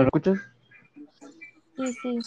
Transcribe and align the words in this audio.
¿Me 0.00 0.06
escuchas? 0.06 0.38
Sí, 1.76 1.92
sí. 1.92 2.18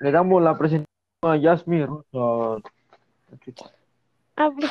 Le 0.00 0.10
damos 0.10 0.42
la 0.42 0.58
presentación 0.58 0.88
a 1.22 1.36
Yasmin 1.36 1.86
Rosa. 1.86 2.62
Hablo. 4.36 4.66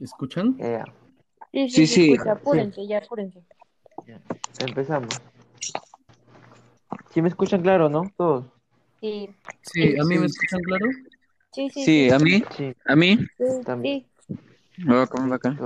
¿Escuchan? 0.00 0.56
Sí, 0.58 1.68
Sí, 1.68 1.68
sí, 1.70 1.86
sí. 1.86 2.12
escucha. 2.12 2.32
Apúrense, 2.32 2.86
ya 2.86 2.98
apúrense. 2.98 3.42
Empezamos. 4.60 5.14
¿Sí 7.10 7.22
me 7.22 7.28
escuchan 7.28 7.62
claro, 7.62 7.88
no? 7.88 8.02
Todos. 8.16 8.44
Sí, 9.00 9.34
Sí, 9.62 9.98
¿a 9.98 10.04
mí 10.04 10.18
me 10.18 10.26
escuchan 10.26 10.60
claro? 10.60 10.86
Sí, 11.52 11.70
sí. 11.70 11.84
Sí, 11.84 12.10
a 12.10 12.18
mí, 12.18 12.42
Sí, 12.56 12.74
a 12.86 12.96
mí. 12.96 13.16
Sí, 13.38 13.44
también. 13.64 14.06
sí. 14.26 14.34
Oh, 14.88 15.06
¿cómo 15.08 15.28
va 15.28 15.36
acá? 15.36 15.56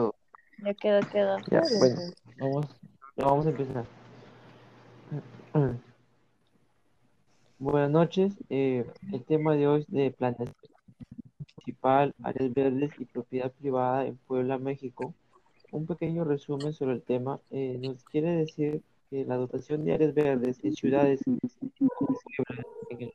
Ya 0.63 0.75
quedó, 0.75 1.01
quedó. 1.11 1.39
Ya, 1.51 1.63
bueno, 1.79 2.01
vamos, 2.39 2.67
ya 3.17 3.25
vamos 3.25 3.47
a 3.47 3.51
empezar. 3.51 3.85
Buenas 7.59 7.91
noches. 7.91 8.35
eh, 8.51 8.85
el 9.13 9.25
tema 9.25 9.55
de 9.55 9.67
hoy 9.67 9.81
es 9.81 9.87
de 9.91 10.11
planeación 10.11 10.55
municipal, 11.57 12.15
áreas 12.23 12.53
verdes 12.53 12.91
y 12.99 13.05
propiedad 13.07 13.51
privada 13.53 14.07
en 14.07 14.17
Puebla, 14.17 14.59
México. 14.59 15.15
Un 15.73 15.87
pequeño 15.87 16.25
resumen 16.25 16.73
sobre 16.75 16.95
el 16.95 17.03
tema 17.03 17.41
eh, 17.51 17.79
nos 17.81 18.05
quiere 18.05 18.31
decir 18.33 18.83
que 19.11 19.25
la 19.25 19.37
dotación 19.37 19.85
de 19.85 19.95
áreas 19.95 20.15
verdes 20.15 20.59
en 20.65 20.75
ciudades 20.75 21.21
en 21.27 21.39
el 23.01 23.13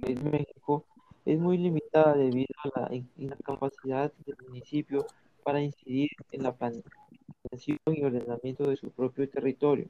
país 0.00 0.22
de 0.22 0.30
México 0.30 0.84
es 1.26 1.38
muy 1.38 1.58
limitada 1.58 2.14
debido 2.14 2.54
a 2.64 2.80
la 2.80 2.94
in- 2.94 3.10
incapacidad 3.18 4.12
del 4.24 4.36
municipio 4.48 5.04
para 5.42 5.60
incidir 5.60 6.10
en 6.30 6.44
la 6.44 6.54
planeación 6.54 7.78
y 7.86 8.02
ordenamiento 8.02 8.70
de 8.70 8.76
su 8.76 8.90
propio 8.90 9.28
territorio. 9.28 9.88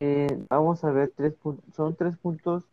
Eh, 0.00 0.28
vamos 0.48 0.84
a 0.84 0.92
ver 0.92 1.12
tres 1.14 1.34
puntos, 1.34 1.74
son 1.74 1.96
tres 1.96 2.16
puntos 2.18 2.64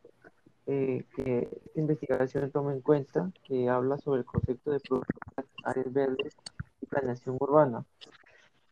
eh, 0.67 1.03
que 1.15 1.49
esta 1.65 1.79
investigación 1.79 2.51
toma 2.51 2.71
en 2.71 2.81
cuenta, 2.81 3.31
que 3.43 3.67
habla 3.67 3.97
sobre 3.97 4.19
el 4.19 4.25
concepto 4.25 4.71
de 4.71 4.79
propiedad, 4.79 5.45
áreas 5.63 5.91
verdes 5.91 6.37
y 6.81 6.85
planeación 6.85 7.37
urbana. 7.39 7.83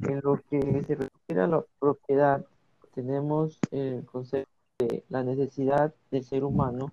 En 0.01 0.21
lo 0.23 0.39
que 0.49 0.61
se 0.85 0.95
refiere 0.95 1.41
a 1.41 1.47
la 1.47 1.65
propiedad, 1.79 2.45
tenemos 2.93 3.57
el 3.71 4.05
concepto 4.05 4.51
de 4.77 5.03
la 5.09 5.23
necesidad 5.23 5.95
del 6.11 6.23
ser 6.23 6.43
humano 6.43 6.91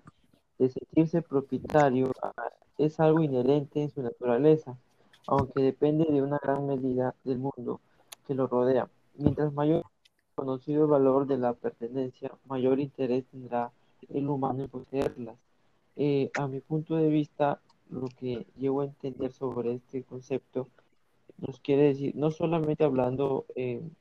de 0.61 0.69
sentirse 0.69 1.23
propietario, 1.23 2.11
ah, 2.21 2.33
es 2.77 2.99
algo 2.99 3.21
inherente 3.21 3.81
en 3.81 3.89
su 3.89 4.03
naturaleza, 4.03 4.77
aunque 5.25 5.63
depende 5.63 6.05
de 6.05 6.21
una 6.21 6.37
gran 6.37 6.67
medida 6.67 7.15
del 7.23 7.39
mundo 7.39 7.81
que 8.27 8.35
lo 8.35 8.45
rodea. 8.45 8.87
Mientras 9.15 9.51
mayor 9.53 9.83
conocido 10.35 10.83
el 10.83 10.91
valor 10.91 11.25
de 11.25 11.39
la 11.39 11.53
pertenencia, 11.53 12.31
mayor 12.45 12.79
interés 12.79 13.25
tendrá 13.31 13.71
el 14.09 14.29
humano 14.29 14.61
en 14.61 14.69
poseerlas. 14.69 15.35
Eh, 15.95 16.29
a 16.37 16.47
mi 16.47 16.59
punto 16.59 16.95
de 16.95 17.09
vista, 17.09 17.59
lo 17.89 18.07
que 18.19 18.45
llego 18.55 18.81
a 18.81 18.85
entender 18.85 19.33
sobre 19.33 19.73
este 19.73 20.03
concepto 20.03 20.67
nos 21.39 21.59
quiere 21.59 21.85
decir, 21.85 22.15
no 22.15 22.29
solamente 22.29 22.83
hablando 22.83 23.45
en 23.55 23.95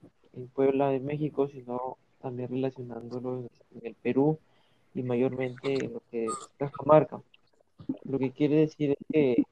Puebla 0.53 0.91
de 0.91 1.01
México, 1.01 1.49
sino 1.49 1.97
también 2.21 2.51
relacionándolo 2.51 3.49
en 3.71 3.87
el 3.87 3.95
Perú 3.95 4.39
y 4.95 5.03
mayormente 5.03 5.75
en 5.75 5.95
lo 5.95 6.03
que 6.11 6.25
es 6.27 6.33
Cajamarca. 6.59 7.23
Lo 8.05 8.19
que 8.19 8.33
quiere 8.33 8.57
decir 8.57 8.91
es 8.91 9.07
que 9.13 9.43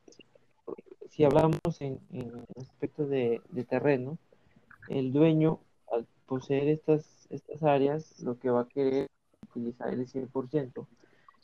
si 1.11 1.25
hablamos 1.25 1.81
en, 1.81 1.99
en 2.13 2.45
aspectos 2.57 3.09
de, 3.09 3.41
de 3.51 3.65
terreno, 3.65 4.19
el 4.89 5.13
dueño, 5.13 5.61
al 5.93 6.07
poseer 6.27 6.69
estas, 6.69 7.27
estas 7.31 7.63
áreas, 7.63 8.21
lo 8.21 8.39
que 8.39 8.51
va 8.51 8.63
a 8.63 8.69
querer 8.69 9.05
es 9.05 9.49
utilizar 9.51 9.93
el 9.93 10.07
100%, 10.07 10.87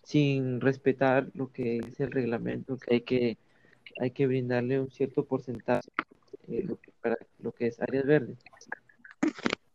sin 0.02 0.60
respetar 0.60 1.30
lo 1.34 1.50
que 1.52 1.78
es 1.78 2.00
el 2.00 2.12
reglamento, 2.12 2.78
que 2.78 2.94
hay 2.94 3.00
que, 3.00 3.38
hay 4.00 4.10
que 4.10 4.26
brindarle 4.26 4.80
un 4.80 4.90
cierto 4.90 5.24
porcentaje 5.24 5.88
eh, 6.48 6.62
lo 6.62 6.76
que, 6.78 6.92
para 7.00 7.16
lo 7.38 7.52
que 7.52 7.68
es 7.68 7.80
áreas 7.80 8.06
verdes. 8.06 8.38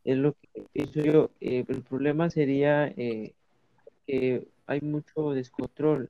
Es 0.03 0.17
lo 0.17 0.33
que 0.33 0.65
pienso 0.71 1.01
yo. 1.01 1.31
Eh, 1.41 1.65
el 1.67 1.83
problema 1.83 2.29
sería 2.29 2.87
eh, 2.87 3.33
que 4.09 4.47
hay 4.65 4.81
mucho 4.81 5.33
descontrol. 5.33 6.09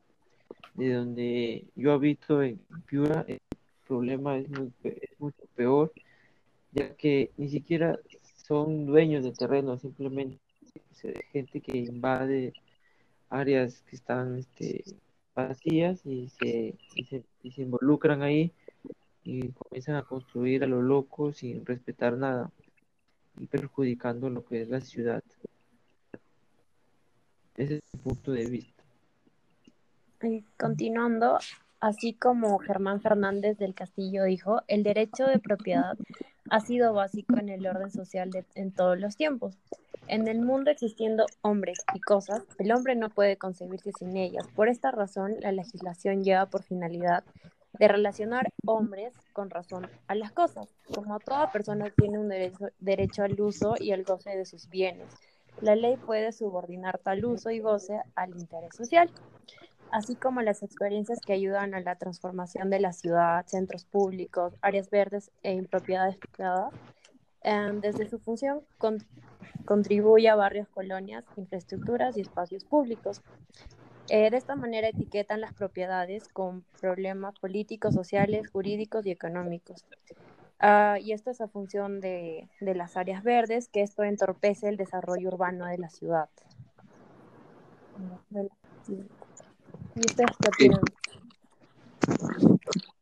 De 0.74 0.94
donde 0.94 1.66
yo 1.76 1.92
habito 1.92 2.42
en 2.42 2.60
Piura, 2.86 3.26
el 3.28 3.42
problema 3.86 4.38
es, 4.38 4.50
muy, 4.50 4.72
mucho 5.18 5.44
peor, 5.56 5.92
ya 6.72 6.96
que 6.96 7.32
ni 7.36 7.50
siquiera 7.50 8.00
son 8.48 8.86
dueños 8.86 9.26
de 9.26 9.34
terreno, 9.34 9.78
simplemente 9.78 10.40
gente 11.34 11.60
que 11.60 11.78
invade 11.78 12.54
áreas 13.30 13.82
que 13.82 13.98
están 13.98 14.38
este, 14.38 14.84
vacías 15.36 16.06
y 16.06 16.30
se, 16.30 16.76
y 16.96 17.04
se, 17.04 17.24
y 17.44 17.52
se 17.52 17.62
involucran 17.64 18.22
ahí 18.22 18.54
y 19.24 19.50
comienzan 19.50 19.96
a 19.96 20.04
construir 20.04 20.64
a 20.64 20.68
lo 20.68 20.82
loco 20.82 21.34
sin 21.34 21.66
respetar 21.66 22.18
nada 22.18 22.50
y 23.38 23.46
perjudicando 23.48 24.30
lo 24.30 24.46
que 24.46 24.62
es 24.62 24.70
la 24.70 24.80
ciudad. 24.80 25.24
Ese 27.60 27.76
es 27.76 27.82
mi 27.92 28.00
punto 28.00 28.32
de 28.32 28.46
vista. 28.46 28.84
Continuando, 30.58 31.40
así 31.82 32.14
como 32.14 32.58
Germán 32.60 33.02
Fernández 33.02 33.58
del 33.58 33.74
Castillo 33.74 34.24
dijo, 34.24 34.62
el 34.70 34.82
derecho 34.82 35.26
de 35.26 35.40
propiedad 35.40 35.98
ha 36.50 36.62
sido 36.62 36.94
básico 36.94 37.38
en 37.38 37.50
el 37.50 37.68
orden 37.68 37.92
social 37.92 38.30
en 38.56 38.72
todos 38.72 38.98
los 38.98 39.18
tiempos. 39.18 39.58
En 40.08 40.30
el 40.30 40.40
mundo 40.40 40.72
existiendo 40.72 41.26
hombres 41.42 41.80
y 41.94 42.00
cosas, 42.00 42.44
el 42.60 42.72
hombre 42.72 42.96
no 42.96 43.10
puede 43.10 43.36
concebirse 43.36 43.92
sin 43.92 44.16
ellas. 44.16 44.48
Por 44.56 44.70
esta 44.70 44.92
razón, 44.92 45.36
la 45.42 45.52
legislación 45.52 46.24
lleva 46.24 46.46
por 46.46 46.64
finalidad 46.64 47.26
de 47.78 47.90
relacionar 47.90 48.54
hombres 48.66 49.14
con 49.34 49.50
razón 49.50 49.86
a 50.08 50.16
las 50.16 50.32
cosas. 50.32 50.70
Como 50.96 51.20
toda 51.20 51.52
persona 51.52 51.90
tiene 51.90 52.20
un 52.20 52.30
derecho 52.80 53.24
al 53.24 53.40
uso 53.42 53.76
y 53.78 53.92
al 53.92 54.06
goce 54.06 54.30
de 54.30 54.46
sus 54.46 54.70
bienes, 54.70 55.10
la 55.62 55.76
ley 55.76 55.98
puede 55.98 56.32
subordinar 56.32 57.00
tal 57.00 57.26
uso 57.26 57.50
y 57.52 57.60
goce 57.60 58.02
al 58.16 58.32
interés 58.38 58.76
social 58.76 59.12
así 59.92 60.16
como 60.16 60.42
las 60.42 60.64
experiencias 60.64 61.20
que 61.22 61.34
ayudan 61.34 61.74
a 61.74 61.82
la 61.82 61.96
transformación 61.96 62.70
de 62.70 62.80
la 62.80 62.94
ciudad, 62.94 63.46
centros 63.48 63.86
públicos, 63.86 64.54
áreas 64.62 64.90
verdes 64.90 65.32
e 65.44 65.54
impropiedades 65.54 66.18
privadas, 66.32 66.74
eh, 67.44 67.72
desde 67.82 68.10
su 68.10 68.20
función 68.20 68.62
con- 68.78 69.00
contribuye 69.66 70.30
a 70.30 70.36
barrios, 70.36 70.68
colonias, 70.70 71.26
infraestructuras 71.38 72.18
y 72.18 72.22
espacios 72.22 72.64
públicos. 72.66 73.22
Eh, 74.10 74.30
de 74.32 74.38
esta 74.38 74.56
manera 74.56 74.90
etiquetan 74.90 75.42
las 75.42 75.54
propiedades 75.54 76.28
con 76.30 76.66
problemas 76.82 77.38
políticos, 77.40 77.94
sociales, 77.94 78.50
jurídicos 78.52 79.06
y 79.06 79.12
económicos. 79.12 79.86
Ah, 80.60 80.98
y 81.00 81.14
esto 81.14 81.32
es 81.32 81.40
a 81.42 81.48
función 81.48 82.02
de, 82.02 82.50
de 82.60 82.76
las 82.76 82.98
áreas 82.98 83.24
verdes, 83.24 83.70
que 83.70 83.82
esto 83.82 84.04
entorpece 84.04 84.68
el 84.68 84.78
desarrollo 84.78 85.30
urbano 85.30 85.66
de 85.66 85.78
la 85.78 85.90
ciudad. 85.90 86.30
¿Y 88.88 90.00
ustedes 90.00 90.32
qué 90.42 90.50
Sí. 90.58 90.66
opinan? 90.66 90.82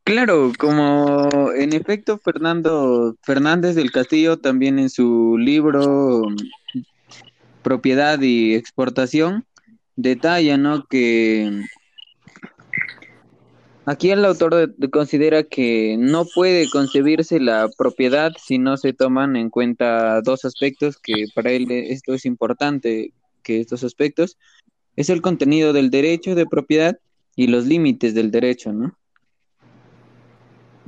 Claro, 0.04 0.54
como 0.58 1.52
en 1.52 1.74
efecto 1.74 2.18
Fernando 2.18 3.16
Fernández 3.24 3.76
del 3.76 3.92
Castillo 3.92 4.38
también 4.38 4.80
en 4.80 4.90
su 4.90 5.38
libro 5.38 6.22
Propiedad 7.62 8.22
y 8.22 8.56
Exportación 8.56 9.46
detalla, 9.98 10.58
¿no? 10.58 10.86
Que 10.86 11.64
aquí 13.88 14.12
el 14.12 14.24
autor 14.26 14.54
de- 14.54 14.68
de- 14.78 14.90
considera 14.90 15.44
que 15.44 15.96
no 15.98 16.26
puede 16.36 16.70
concebirse 16.70 17.40
la 17.40 17.70
propiedad 17.78 18.32
si 18.38 18.60
no 18.60 18.78
se 18.78 18.94
toman 18.94 19.36
en 19.36 19.50
cuenta 19.50 20.22
dos 20.22 20.46
aspectos 20.46 20.98
que 21.02 21.26
para 21.34 21.52
él 21.52 21.72
esto 21.72 22.14
es 22.14 22.26
importante, 22.26 23.14
que 23.44 23.60
estos 23.62 23.84
aspectos 23.84 24.38
es 24.96 25.10
el 25.10 25.22
contenido 25.22 25.74
del 25.74 25.90
derecho 25.90 26.36
de 26.36 26.46
propiedad 26.46 26.98
y 27.36 27.48
los 27.48 27.66
límites 27.66 28.14
del 28.14 28.30
derecho, 28.30 28.74
¿no? 28.74 28.96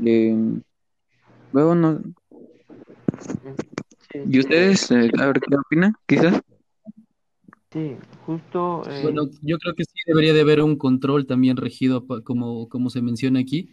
Eh, 0.06 0.36
luego 1.54 1.76
no. 1.76 2.02
¿Y 4.14 4.40
ustedes? 4.40 4.92
eh, 4.92 5.10
a 5.20 5.26
ver 5.28 5.40
qué 5.40 5.56
opinan, 5.56 5.94
quizás. 6.06 6.42
Sí, 7.72 7.96
justo 8.26 8.84
eh, 8.90 9.02
Bueno, 9.04 9.30
yo 9.42 9.58
creo 9.58 9.76
que 9.76 9.84
sí 9.84 9.94
debería 10.06 10.34
de 10.34 10.42
haber 10.42 10.62
un 10.62 10.76
control 10.76 11.26
también 11.26 11.58
regido, 11.58 12.06
como, 12.24 12.70
como 12.70 12.90
se 12.90 13.02
menciona 13.02 13.40
aquí, 13.40 13.70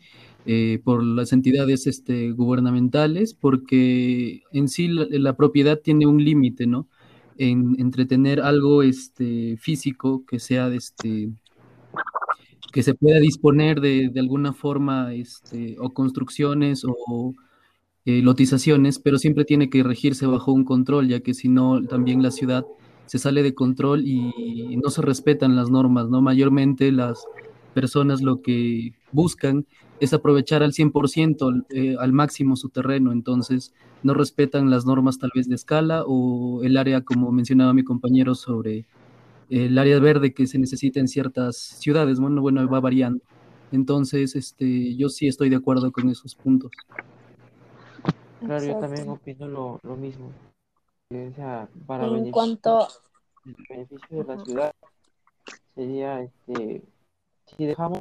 eh, 0.47 0.81
por 0.85 1.03
las 1.03 1.33
entidades 1.33 1.87
este, 1.87 2.31
gubernamentales, 2.33 3.35
porque 3.35 4.43
en 4.53 4.69
sí 4.69 4.89
la, 4.89 5.37
propiedad 5.37 5.81
tiene 5.81 6.07
un 6.07 6.25
límite, 6.25 6.67
¿no? 6.67 6.89
En, 7.39 7.77
entre 7.79 8.07
tener 8.07 8.41
algo 8.41 8.83
este, 8.83 9.57
físico 9.59 10.25
que 10.27 10.39
sea 10.39 10.69
este, 10.69 11.31
que 12.73 12.83
se 12.83 12.95
pueda 12.95 13.19
disponer 13.19 13.81
de, 13.81 14.09
de 14.09 14.21
alguna 14.21 14.53
forma 14.53 15.15
este, 15.15 15.77
o 15.79 15.93
construcciones 15.93 16.85
o 16.85 17.35
eh, 18.09 18.23
lotizaciones, 18.23 19.01
pero 19.01 19.19
siempre 19.19 19.45
tiene 19.45 19.69
que 19.69 19.83
regirse 19.83 20.27
bajo 20.27 20.53
un 20.53 20.65
control, 20.65 21.09
ya 21.09 21.21
que 21.21 21.35
si 21.35 21.49
no, 21.49 21.83
también 21.83 22.23
la 22.23 22.31
ciudad 22.31 22.65
se 23.07 23.19
sale 23.19 23.43
de 23.43 23.55
control 23.55 24.07
y 24.07 24.77
no 24.83 24.91
se 24.91 25.03
respetan 25.03 25.57
las 25.57 25.71
normas, 25.71 26.09
¿no? 26.09 26.21
Mayormente 26.21 26.93
las 26.93 27.25
personas 27.77 28.23
lo 28.23 28.41
que 28.41 28.95
buscan 29.13 29.67
es 30.01 30.15
aprovechar 30.15 30.63
al 30.63 30.73
100%, 30.73 31.67
eh, 31.69 31.97
al 31.99 32.13
máximo 32.13 32.57
su 32.57 32.71
terreno, 32.71 33.13
entonces 33.13 33.75
no 34.03 34.15
respetan 34.15 34.71
las 34.71 34.87
normas 34.87 35.19
tal 35.19 35.31
vez 35.35 35.47
de 35.47 35.57
escala 35.57 36.03
o 36.07 36.63
el 36.63 36.79
área, 36.79 37.03
como 37.03 37.33
mencionaba 37.33 37.75
mi 37.75 37.85
compañero, 37.85 38.35
sobre 38.35 38.87
el 39.51 39.77
área 39.77 39.99
verde 40.01 40.33
que 40.33 40.47
se 40.47 40.59
necesita 40.59 41.01
en 41.01 41.09
ciertas 41.09 41.57
ciudades, 41.57 42.19
bueno, 42.19 42.41
bueno, 42.41 42.67
va 42.67 42.81
variando. 42.81 43.23
Entonces, 43.73 44.37
este, 44.37 44.97
yo 44.97 45.11
sí 45.11 45.29
estoy 45.29 45.51
de 45.51 45.57
acuerdo 45.57 45.93
con 45.93 46.09
esos 46.09 46.35
puntos. 46.35 46.71
Claro, 48.41 48.65
yo 48.65 48.77
también 48.79 49.09
opino 49.09 49.49
lo, 49.49 49.81
lo 49.83 49.97
mismo. 49.97 50.31
Para 51.09 52.07
En 52.07 52.15
beneficio, 52.15 52.33
cuanto, 52.33 52.89
el 53.45 53.57
beneficio 53.69 54.19
de 54.19 54.25
la 54.25 54.45
ciudad 54.45 54.75
sería, 55.77 56.21
este, 56.21 56.83
si 57.45 57.65
dejamos 57.65 58.01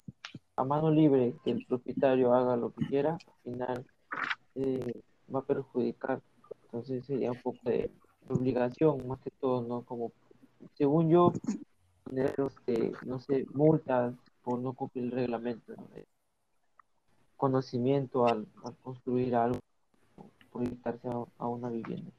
a 0.56 0.64
mano 0.64 0.90
libre 0.90 1.36
que 1.44 1.52
el 1.52 1.66
propietario 1.68 2.34
haga 2.34 2.58
lo 2.58 2.72
que 2.72 2.88
quiera, 2.88 3.14
al 3.14 3.44
final 3.44 3.86
eh, 4.56 5.04
va 5.34 5.40
a 5.40 5.44
perjudicar. 5.44 6.20
Entonces 6.64 7.06
sería 7.06 7.32
un 7.32 7.42
poco 7.44 7.60
de 7.66 7.92
obligación, 8.28 9.08
más 9.08 9.20
que 9.20 9.30
todo, 9.30 9.62
¿no? 9.62 9.84
Como, 9.84 10.12
según 10.74 11.10
yo, 11.10 11.32
poner, 12.06 12.34
este, 12.36 12.92
no 13.06 13.20
sé, 13.20 13.46
multas 13.54 14.16
por 14.42 14.58
no 14.58 14.74
cumplir 14.74 15.06
el 15.06 15.12
reglamento, 15.12 15.74
¿no? 15.76 15.88
Conocimiento 17.38 18.26
al, 18.26 18.48
al 18.64 18.76
construir 18.78 19.36
algo, 19.36 19.60
proyectarse 20.52 21.08
a, 21.08 21.24
a 21.38 21.48
una 21.48 21.70
vivienda. 21.70 22.12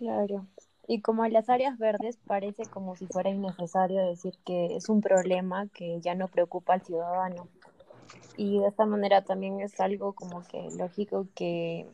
Claro. 0.00 0.46
Y 0.88 1.02
como 1.02 1.24
en 1.24 1.32
las 1.32 1.48
áreas 1.48 1.78
verdes 1.78 2.18
parece 2.26 2.64
como 2.64 2.96
si 2.96 3.06
fuera 3.06 3.30
innecesario 3.30 4.04
decir 4.04 4.34
que 4.44 4.74
es 4.74 4.88
un 4.88 5.00
problema 5.02 5.68
que 5.68 6.00
ya 6.00 6.16
no 6.16 6.26
preocupa 6.26 6.72
al 6.74 6.82
ciudadano. 6.82 7.46
Y 8.36 8.58
de 8.58 8.68
esta 8.68 8.86
manera 8.86 9.22
también 9.22 9.60
es 9.60 9.78
algo 9.78 10.14
como 10.14 10.42
que 10.48 10.68
lógico 10.76 11.28
que 11.34 11.86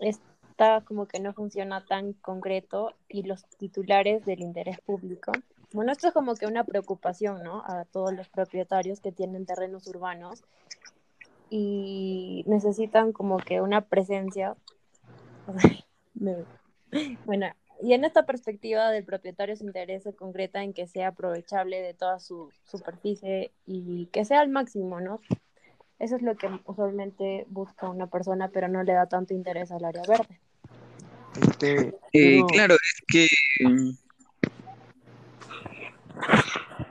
está 0.00 0.80
como 0.86 1.06
que 1.06 1.20
no 1.20 1.34
funciona 1.34 1.84
tan 1.84 2.14
concreto 2.14 2.94
y 3.08 3.24
los 3.24 3.44
titulares 3.58 4.24
del 4.24 4.40
interés 4.40 4.80
público. 4.80 5.32
Bueno, 5.72 5.92
esto 5.92 6.08
es 6.08 6.14
como 6.14 6.34
que 6.36 6.46
una 6.46 6.64
preocupación, 6.64 7.42
¿no? 7.42 7.62
A 7.66 7.84
todos 7.84 8.14
los 8.14 8.28
propietarios 8.28 9.00
que 9.00 9.12
tienen 9.12 9.44
terrenos 9.44 9.86
urbanos 9.88 10.42
y 11.50 12.44
necesitan 12.46 13.12
como 13.12 13.36
que 13.38 13.60
una 13.60 13.82
presencia. 13.82 14.56
Me- 16.14 16.44
Bueno, 17.24 17.46
y 17.82 17.94
en 17.94 18.04
esta 18.04 18.26
perspectiva 18.26 18.90
del 18.90 19.04
propietario 19.04 19.56
se 19.56 19.64
interesa 19.64 20.12
concreta 20.12 20.62
en 20.62 20.72
que 20.74 20.86
sea 20.86 21.08
aprovechable 21.08 21.80
de 21.80 21.94
toda 21.94 22.18
su 22.20 22.50
superficie 22.64 23.52
y 23.66 24.06
que 24.06 24.24
sea 24.24 24.40
al 24.40 24.48
máximo, 24.50 25.00
¿no? 25.00 25.20
Eso 25.98 26.16
es 26.16 26.22
lo 26.22 26.34
que 26.36 26.48
usualmente 26.64 27.44
busca 27.48 27.88
una 27.88 28.06
persona, 28.06 28.48
pero 28.48 28.68
no 28.68 28.82
le 28.82 28.92
da 28.94 29.06
tanto 29.06 29.34
interés 29.34 29.70
al 29.70 29.84
área 29.84 30.02
verde. 30.06 30.40
Este, 31.40 31.94
Eh, 32.12 32.42
claro, 32.52 32.74
es 32.74 33.02
que... 33.06 33.26
mm, 33.64 33.90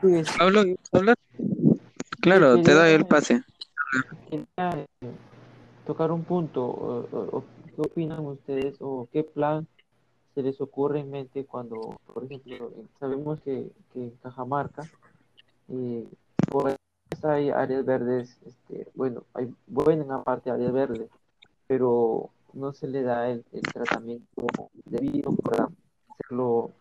sí, 0.01 0.15
es- 0.15 0.39
¿Hablo? 0.39 0.63
¿Hablas? 0.91 1.15
Claro, 2.21 2.61
te 2.61 2.71
doy 2.73 2.91
el 2.93 3.05
pase. 3.05 3.41
eh, 4.31 4.85
tocar 5.85 6.11
un 6.11 6.23
punto. 6.23 7.43
¿Qué 7.75 7.81
opinan 7.81 8.25
ustedes 8.25 8.75
o 8.79 9.07
qué 9.11 9.23
plan 9.23 9.67
se 10.33 10.41
les 10.43 10.59
ocurre 10.61 10.99
en 10.99 11.11
mente 11.11 11.45
cuando, 11.45 11.99
por 12.13 12.23
ejemplo, 12.23 12.55
eh, 12.55 12.85
sabemos 12.99 13.39
que, 13.41 13.71
que 13.93 14.03
en 14.03 14.11
Cajamarca, 14.21 14.83
eh, 15.69 16.07
por 16.51 16.75
hay 17.23 17.49
áreas 17.49 17.85
verdes, 17.85 18.37
este, 18.45 18.87
bueno, 18.95 19.23
hay 19.33 19.53
buena 19.67 20.23
parte 20.23 20.51
áreas 20.51 20.71
verdes, 20.71 21.09
pero 21.67 22.29
no 22.53 22.71
se 22.73 22.87
le 22.87 23.03
da 23.03 23.29
el, 23.29 23.43
el 23.51 23.61
tratamiento 23.61 24.47
debido 24.85 25.31
para 25.35 25.67
hacerlo 26.09 26.71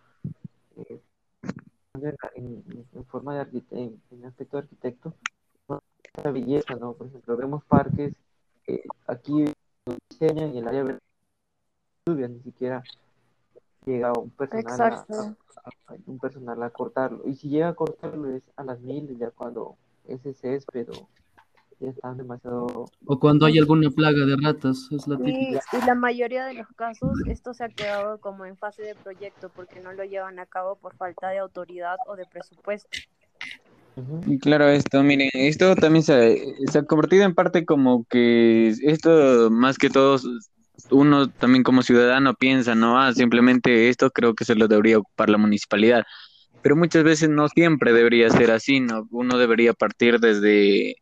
eh, 0.77 1.01
en, 1.95 2.17
en- 2.37 2.87
en 2.95 3.05
forma 3.07 3.35
de 3.35 3.41
arquitecto, 3.41 3.99
en 4.15 4.25
aspecto 4.25 4.57
de 4.57 4.63
arquitecto, 4.63 5.15
esa 6.15 6.31
belleza, 6.31 6.75
¿no? 6.77 6.93
Por 6.93 7.07
ejemplo, 7.09 7.37
vemos 7.37 7.65
parques 7.65 8.15
que 8.65 8.83
aquí 9.07 9.45
diseñan 10.11 10.55
el 10.57 10.69
área 10.69 10.83
verde 10.85 10.99
ni 12.07 12.41
siquiera 12.41 12.83
llega 13.89 14.13
un 14.13 14.31
personal 14.31 14.67
a, 14.67 14.87
Exacto. 14.87 15.37
a- 15.65 15.93
a- 15.93 15.97
un 16.07 16.19
personal 16.19 16.63
a 16.63 16.71
cortarlo. 16.71 17.23
Y 17.27 17.35
si 17.35 17.49
llega 17.49 17.69
a 17.69 17.75
cortarlo 17.75 18.31
es 18.31 18.43
a 18.57 18.65
las 18.65 18.81
mil, 18.81 19.17
ya 19.19 19.31
cuando 19.31 19.77
ese 20.07 20.33
césped 20.35 20.89
o 20.91 21.09
ya 21.81 21.91
están 21.91 22.17
demasiado 22.17 22.91
O 23.07 23.21
cuando 23.21 23.47
hay 23.47 23.59
alguna 23.59 23.91
plaga 23.91 24.25
de 24.25 24.37
ratas, 24.37 24.89
es 24.91 25.07
la 25.07 25.17
Y, 25.17 25.23
típica. 25.25 25.61
y 25.73 25.87
la 25.87 25.95
mayoría 25.95 26.45
de 26.47 26.55
los 26.55 26.67
casos 26.77 27.19
esto 27.27 27.55
se 27.55 27.65
ha 27.65 27.69
quedado 27.69 28.19
como 28.21 28.45
en 28.47 28.57
fase 28.57 28.83
de 28.83 28.95
proyecto 28.95 29.51
porque 29.55 29.81
no 29.81 29.93
lo 29.93 30.05
llevan 30.05 30.39
a 30.39 30.47
cabo 30.47 30.77
por 30.77 30.97
falta 30.97 31.29
de 31.31 31.39
autoridad 31.39 31.97
o 32.07 32.17
de 32.17 32.27
presupuesto. 32.27 32.89
Y 34.27 34.39
claro, 34.39 34.69
esto, 34.69 35.03
miren, 35.03 35.31
esto 35.35 35.75
también 35.75 36.05
se, 36.05 36.39
se 36.71 36.79
ha 36.79 36.83
convertido 36.85 37.25
en 37.25 37.35
parte 37.35 37.65
como 37.65 38.05
que 38.05 38.69
esto 38.83 39.51
más 39.51 39.77
que 39.77 39.91
todo 39.91 40.19
uno 40.91 41.29
también 41.29 41.63
como 41.63 41.83
ciudadano 41.83 42.35
piensa, 42.35 42.75
no, 42.75 43.01
ah, 43.01 43.13
simplemente 43.13 43.89
esto 43.89 44.11
creo 44.11 44.35
que 44.35 44.45
se 44.45 44.55
lo 44.55 44.69
debería 44.69 44.99
ocupar 44.99 45.31
la 45.31 45.39
municipalidad, 45.39 46.05
pero 46.63 46.77
muchas 46.77 47.05
veces 47.05 47.29
no 47.29 47.49
siempre 47.49 47.93
debería 47.93 48.31
ser 48.31 48.51
así, 48.51 48.81
¿no? 48.81 49.07
Uno 49.11 49.39
debería 49.39 49.73
partir 49.73 50.19
desde, 50.19 50.97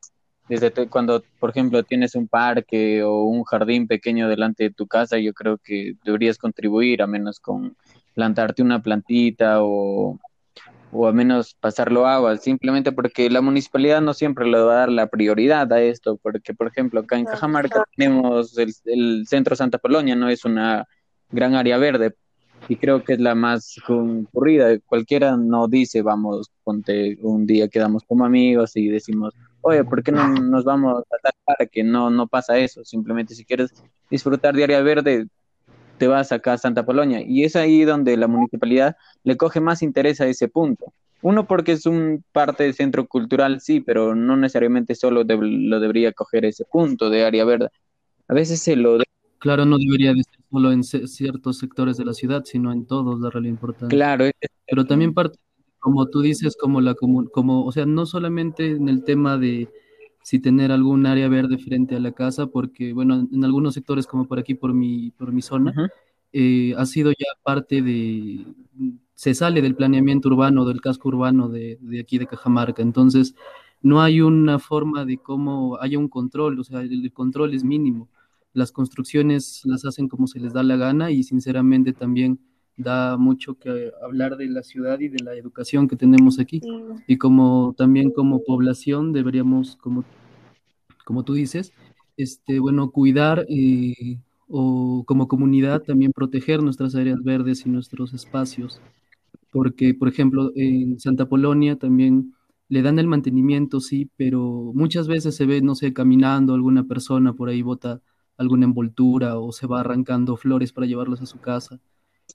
desde 0.49 0.71
cuando, 0.88 1.25
por 1.38 1.50
ejemplo, 1.50 1.83
tienes 1.83 2.15
un 2.15 2.29
parque 2.29 3.03
o 3.03 3.23
un 3.25 3.44
jardín 3.44 3.87
pequeño 3.87 4.29
delante 4.29 4.65
de 4.65 4.71
tu 4.71 4.87
casa, 4.87 5.19
yo 5.19 5.33
creo 5.33 5.59
que 5.59 5.94
deberías 6.05 6.38
contribuir, 6.38 7.03
a 7.03 7.06
menos 7.06 7.41
con 7.41 7.77
plantarte 8.15 8.62
una 8.62 8.83
plantita 8.83 9.62
o 9.62 10.19
o 10.93 11.06
al 11.06 11.15
menos 11.15 11.56
pasarlo 11.61 12.06
agua, 12.06 12.37
simplemente 12.37 12.93
porque 12.93 13.28
la 13.31 13.40
municipalidad 13.40 14.00
no 14.00 14.14
siempre 14.14 14.47
le 14.47 14.59
va 14.59 14.73
a 14.73 14.76
dar 14.76 14.88
la 14.90 15.09
prioridad 15.09 15.73
a 15.73 15.81
esto, 15.83 16.19
porque 16.23 16.55
por 16.55 16.69
ejemplo 16.69 17.00
acá 17.00 17.19
en. 17.19 17.26
Cajamarca 17.26 17.85
tenemos 17.97 18.57
el, 18.59 18.73
el 18.85 19.26
centro 19.26 19.57
Santa 19.57 19.78
Polonia, 19.78 20.14
no 20.14 20.28
es 20.28 20.45
una 20.45 20.87
gran 21.31 21.55
área 21.55 21.76
verde 21.78 22.14
y 22.69 22.76
creo 22.76 23.05
que 23.05 23.14
es 23.14 23.21
la 23.21 23.35
más 23.35 23.76
concurrida, 23.87 24.78
cualquiera 24.87 25.37
no 25.37 25.69
dice 25.69 26.02
vamos, 26.02 26.50
ponte 26.64 27.16
un 27.21 27.47
día 27.47 27.69
quedamos 27.69 28.02
como 28.05 28.25
amigos 28.25 28.76
y 28.76 28.88
decimos, 28.88 29.35
oye, 29.61 29.85
¿por 29.85 30.02
qué 30.02 30.12
no 30.12 30.28
nos 30.28 30.64
vamos 30.64 31.02
a 31.11 31.19
tal 31.23 31.33
parque? 31.45 31.85
No, 31.85 32.11
no 32.11 32.26
pasa 32.26 32.59
eso, 32.59 32.85
simplemente 32.85 33.35
si 33.35 33.45
quieres 33.45 33.73
disfrutar 34.11 34.55
de 34.55 34.64
área 34.64 34.81
verde, 34.81 35.26
te 35.99 36.07
vas 36.07 36.33
acá 36.33 36.55
a 36.55 36.59
Santa 36.59 36.85
Polonia 36.85 37.23
y 37.26 37.45
es 37.45 37.57
ahí 37.57 37.85
donde 37.85 38.17
la 38.17 38.26
municipalidad 38.29 38.97
le 39.25 39.37
coge 39.37 39.61
más 39.61 39.83
interés 39.83 40.21
a 40.21 40.26
ese 40.26 40.49
punto. 40.49 40.93
Uno 41.23 41.47
porque 41.47 41.73
es 41.73 41.87
un 41.87 42.23
parte 42.33 42.65
del 42.65 42.75
centro 42.75 43.07
cultural, 43.07 43.61
sí, 43.61 43.81
pero 43.81 44.15
no 44.15 44.37
necesariamente 44.37 44.95
solo 44.95 45.25
de- 45.25 45.38
lo 45.41 45.81
debería 45.81 46.12
coger 46.12 46.45
ese 46.45 46.65
punto 46.65 47.11
de 47.11 47.25
área 47.25 47.45
verde. 47.45 47.69
A 48.29 48.35
veces 48.35 48.61
se 48.61 48.76
lo... 48.76 48.99
de- 48.99 49.05
Claro, 49.38 49.65
no 49.65 49.79
debería 49.79 50.12
de 50.12 50.23
ser 50.23 50.41
solo 50.50 50.73
en 50.73 50.83
ciertos 50.85 51.59
sectores 51.59 51.97
de 51.97 52.05
la 52.05 52.15
ciudad, 52.15 52.43
sino 52.45 52.73
en 52.73 52.87
todos 52.87 53.21
darle 53.21 53.49
importancia. 53.49 53.97
Claro, 53.97 54.25
es- 54.26 54.33
Pero 54.69 54.85
también 54.85 55.15
parte, 55.15 55.38
como 55.79 56.07
tú 56.07 56.21
dices, 56.21 56.57
como 56.61 56.81
la 56.81 56.95
comu- 56.95 57.31
como, 57.31 57.65
o 57.65 57.73
sea, 57.73 57.87
no 57.87 58.07
solamente 58.07 58.71
en 58.73 58.88
el 58.88 59.05
tema 59.05 59.38
de 59.38 59.69
si 60.26 60.40
tener 60.40 60.73
algún 60.73 61.06
área 61.06 61.28
verde 61.28 61.56
frente 61.56 61.95
a 61.95 62.00
la 62.00 62.11
casa, 62.11 62.49
porque, 62.49 62.92
bueno, 62.92 63.28
en, 63.33 63.45
algunos 63.45 63.75
sectores, 63.75 64.09
como 64.09 64.26
por 64.26 64.40
aquí, 64.40 64.54
por 64.56 64.75
mi, 64.75 65.12
por 65.12 65.33
mi 65.33 65.40
zona, 65.40 65.73
eh, 66.33 66.75
ha 66.76 66.85
sido 66.85 67.12
ya 67.12 67.26
parte 67.45 67.80
de, 67.80 68.45
se 69.14 69.35
sale 69.37 69.62
del 69.62 69.76
planeamiento 69.76 70.28
urbano, 70.28 70.64
del 70.64 70.80
casco 70.80 71.11
urbano 71.11 71.49
de, 71.49 71.78
de 71.80 72.00
aquí 72.00 72.18
de 72.18 72.26
Cajamarca. 72.26 72.83
Entonces, 72.83 73.37
no 73.83 74.02
hay 74.02 74.21
una 74.21 74.59
forma 74.59 75.04
de 75.04 75.18
cómo 75.18 75.78
haya 75.80 75.97
un 75.97 76.09
control, 76.09 76.59
o 76.59 76.64
sea, 76.64 76.80
el 76.80 77.12
control 77.12 77.54
es 77.54 77.62
mínimo. 77.62 78.09
Las 78.52 78.73
construcciones 78.73 79.62
las 79.64 79.85
hacen 79.85 80.09
como 80.09 80.26
se 80.26 80.40
les 80.40 80.52
da 80.52 80.64
la 80.64 80.75
gana 80.75 81.12
y 81.12 81.23
sinceramente 81.23 81.92
también 81.92 82.40
da 82.76 83.16
mucho 83.16 83.59
que 83.59 83.90
hablar 84.02 84.37
de 84.37 84.49
la 84.49 84.62
ciudad 84.62 85.00
y 85.00 85.09
de 85.09 85.23
la 85.23 85.35
educación 85.35 85.88
que 85.88 85.97
tenemos 85.97 86.38
aquí. 86.38 86.61
Sí, 86.61 86.68
Y 87.06 87.18
como 87.18 87.75
también 87.76 88.11
como 88.11 88.42
población 88.45 89.12
deberíamos, 89.12 89.76
como, 89.76 90.04
como 91.04 91.25
tú 91.25 91.35
dices, 91.35 91.73
este, 92.16 92.59
bueno, 92.59 92.90
cuidar 92.90 93.47
eh, 93.49 94.18
o 94.49 95.04
como 95.06 95.28
comunidad 95.28 95.83
también 95.83 96.12
proteger 96.12 96.62
nuestras 96.62 96.95
áreas 96.95 97.23
verdes 97.23 97.66
y 97.66 97.71
nuestros 97.71 98.14
espacios. 98.14 98.80
Porque, 99.52 99.95
por 99.95 100.09
ejemplo, 100.09 100.52
en 100.54 101.00
Santa 101.00 101.28
Polonia 101.28 101.76
también 101.76 102.35
le 102.68 102.83
dan 102.83 102.99
el 102.99 103.06
mantenimiento, 103.06 103.80
sí, 103.80 104.11
pero 104.16 104.73
muchas 104.75 105.09
veces 105.09 105.37
se 105.37 105.47
ve, 105.47 105.62
no 105.62 105.75
sé, 105.75 105.92
caminando 105.92 106.54
alguna 106.54 106.85
persona 106.85 107.33
por 107.33 107.49
ahí 107.49 107.62
bota 107.62 108.00
alguna 108.37 108.66
envoltura 108.66 109.38
o 109.38 109.52
se 109.52 109.66
va 109.66 109.80
arrancando 109.80 110.37
flores 110.37 110.73
para 110.73 110.87
llevarlas 110.87 111.23
a 111.23 111.26
su 111.26 111.40
casa, 111.40 111.80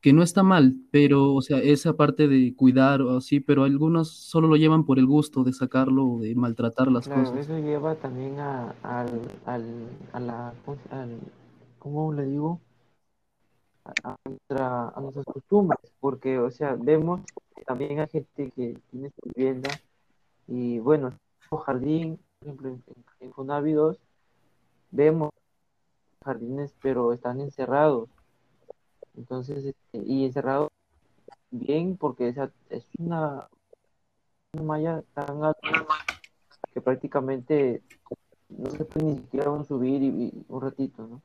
que 0.01 0.13
no 0.13 0.23
está 0.23 0.41
mal, 0.43 0.75
pero, 0.91 1.33
o 1.35 1.41
sea, 1.41 1.59
esa 1.59 1.93
parte 1.95 2.27
de 2.27 2.55
cuidar 2.55 3.01
o 3.03 3.17
así, 3.17 3.39
pero 3.39 3.63
algunos 3.63 4.09
solo 4.11 4.47
lo 4.47 4.55
llevan 4.55 4.83
por 4.83 4.97
el 4.97 5.05
gusto 5.05 5.43
de 5.43 5.53
sacarlo 5.53 6.05
o 6.05 6.19
de 6.19 6.33
maltratar 6.35 6.91
las 6.91 7.05
Claro, 7.07 7.21
cosas. 7.21 7.37
eso 7.45 7.59
lleva 7.59 7.95
también 7.95 8.39
a, 8.39 8.71
al, 8.81 9.21
al, 9.45 9.63
a 10.13 10.19
la, 10.19 10.53
¿cómo 10.65 10.77
se- 10.81 10.95
al- 10.95 11.19
¿cómo 11.77 12.13
le 12.13 12.25
digo? 12.25 12.59
A, 13.85 14.11
a 14.11 14.15
nuestra- 14.25 14.89
a 14.89 15.01
nuestras 15.01 15.25
costumbres, 15.25 15.79
porque, 15.99 16.39
o 16.39 16.49
sea, 16.51 16.75
vemos 16.75 17.21
también 17.65 17.99
hay 17.99 18.07
gente 18.09 18.51
que 18.55 18.75
tiene 18.89 19.09
su 19.09 19.29
vivienda 19.35 19.69
y, 20.47 20.79
bueno, 20.79 21.13
un 21.51 21.59
jardín, 21.59 22.19
por 22.39 22.47
ejemplo, 22.47 22.69
en, 22.69 22.83
en, 22.87 23.27
en 23.27 23.33
Fonavi 23.33 23.73
2, 23.73 23.97
vemos 24.89 25.29
jardines, 26.25 26.73
pero 26.81 27.13
están 27.13 27.39
encerrados, 27.39 28.09
entonces, 29.15 29.65
este, 29.65 30.03
y 30.05 30.25
encerrados 30.25 30.69
bien, 31.51 31.97
porque 31.97 32.29
o 32.29 32.33
sea, 32.33 32.51
es 32.69 32.85
una, 32.97 33.47
una 34.53 34.63
malla 34.63 35.03
tan 35.13 35.43
alta 35.43 35.61
que 36.73 36.81
prácticamente 36.81 37.83
no 38.49 38.69
se 38.69 38.85
puede 38.85 39.05
ni 39.07 39.17
siquiera 39.17 39.63
subir 39.63 40.01
y, 40.01 40.07
y 40.07 40.45
un 40.47 40.61
ratito, 40.61 41.07
¿no? 41.07 41.21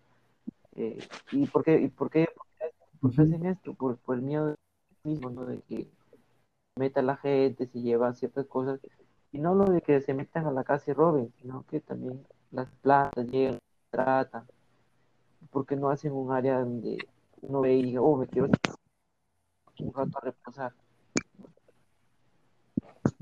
Eh, 0.77 0.99
¿y 1.33 1.47
por 1.47 1.65
qué, 1.65 1.81
y 1.81 1.89
por 1.89 2.11
qué, 2.11 2.29
por 3.01 3.13
qué 3.13 3.23
Ujú. 3.23 3.23
hacen 3.23 3.47
esto? 3.47 3.75
Por, 3.75 3.97
por 3.99 4.17
el 4.17 4.23
miedo 4.23 4.55
mismo, 5.05 5.31
¿no? 5.31 5.45
De 5.47 5.61
que 5.63 5.89
meta 6.77 7.01
la 7.03 7.17
gente, 7.17 7.67
se 7.67 7.81
lleva 7.81 8.13
ciertas 8.15 8.47
cosas, 8.47 8.81
y 9.33 9.39
no 9.39 9.55
lo 9.55 9.65
de 9.67 9.81
que 9.81 10.01
se 10.01 10.15
metan 10.15 10.47
a 10.47 10.51
la 10.51 10.65
casa 10.65 10.91
y 10.91 10.95
roben, 10.95 11.33
sino 11.41 11.65
que 11.71 11.81
también 11.81 12.27
las 12.51 12.69
plantas 12.83 13.27
llegan, 13.29 13.59
tratan, 13.91 14.47
porque 15.51 15.77
no 15.77 15.89
hacen 15.91 16.13
un 16.13 16.33
área 16.33 16.61
donde 16.61 16.99
uno 17.43 17.61
ve 17.61 17.97
oh, 17.99 18.17
me 18.17 18.27
quiero 18.27 18.49
un 19.79 19.93
rato 19.93 20.19
a 20.19 20.21
reposar. 20.21 20.73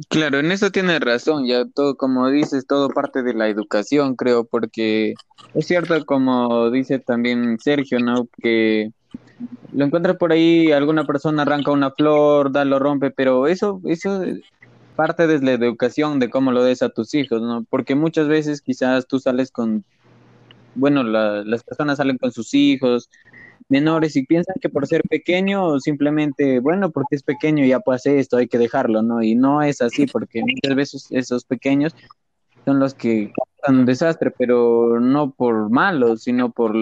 Claro, 0.09 0.39
en 0.41 0.51
eso 0.51 0.71
tienes 0.71 1.01
razón, 1.01 1.47
ya 1.47 1.65
todo, 1.67 1.97
como 1.97 2.29
dices, 2.29 2.67
todo 2.67 2.89
parte 2.89 3.23
de 3.23 3.35
la 3.35 3.49
educación, 3.49 4.17
creo, 4.17 4.45
porque 4.45 5.15
es 5.55 5.67
cierto, 5.67 6.05
como 6.05 6.71
dice 6.71 6.99
también 6.99 7.59
Sergio, 7.61 8.01
¿no? 8.01 8.27
Que 8.43 8.91
lo 9.73 9.85
encuentras 9.85 10.17
por 10.17 10.33
ahí, 10.33 10.73
alguna 10.73 11.05
persona 11.05 11.43
arranca 11.43 11.71
una 11.71 11.91
flor, 11.91 12.51
da, 12.51 12.65
lo 12.65 12.79
rompe, 12.79 13.11
pero 13.11 13.47
eso, 13.47 13.81
eso 13.85 14.23
parte 14.97 15.27
desde 15.27 15.45
la 15.45 15.53
educación 15.53 16.19
de 16.19 16.31
cómo 16.31 16.51
lo 16.53 16.65
des 16.65 16.83
a 16.83 16.89
tus 16.89 17.15
hijos, 17.15 17.43
¿no? 17.43 17.65
Porque 17.69 17.95
muchas 17.95 18.27
veces 18.29 18.63
quizás 18.63 19.07
tú 19.07 19.19
sales 19.19 19.51
con, 19.51 19.85
bueno, 20.75 21.03
la- 21.03 21.45
las 21.45 21.63
personas 21.63 21.99
salen 21.99 22.19
con 22.19 22.33
sus 22.33 22.55
hijos 22.55 23.11
menores 23.69 24.17
y 24.17 24.27
piensan 24.27 24.57
que 24.61 24.69
por 24.69 24.87
ser 24.87 25.03
pequeño 25.09 25.81
simplemente, 25.81 26.61
bueno, 26.61 26.91
porque 26.91 27.17
es 27.17 27.23
pequeño 27.23 27.65
ya 27.65 27.81
hacer 27.87 28.19
esto, 28.19 28.37
hay 28.37 28.49
que 28.49 28.59
dejarlo, 28.59 29.03
¿no? 29.03 29.23
Y 29.23 29.35
no 29.35 29.63
es 29.63 29.81
así, 29.81 30.07
porque 30.07 30.43
muchas 30.43 30.77
veces 30.77 31.07
esos 31.11 31.45
pequeños 31.45 31.95
son 32.65 32.79
los 32.79 32.95
que 32.95 33.33
causan 33.33 33.81
un 33.81 33.87
desastre, 33.87 34.31
pero 34.31 35.01
no 35.01 35.33
por 35.33 35.71
malos, 35.71 36.23
sino 36.23 36.51
por 36.51 36.75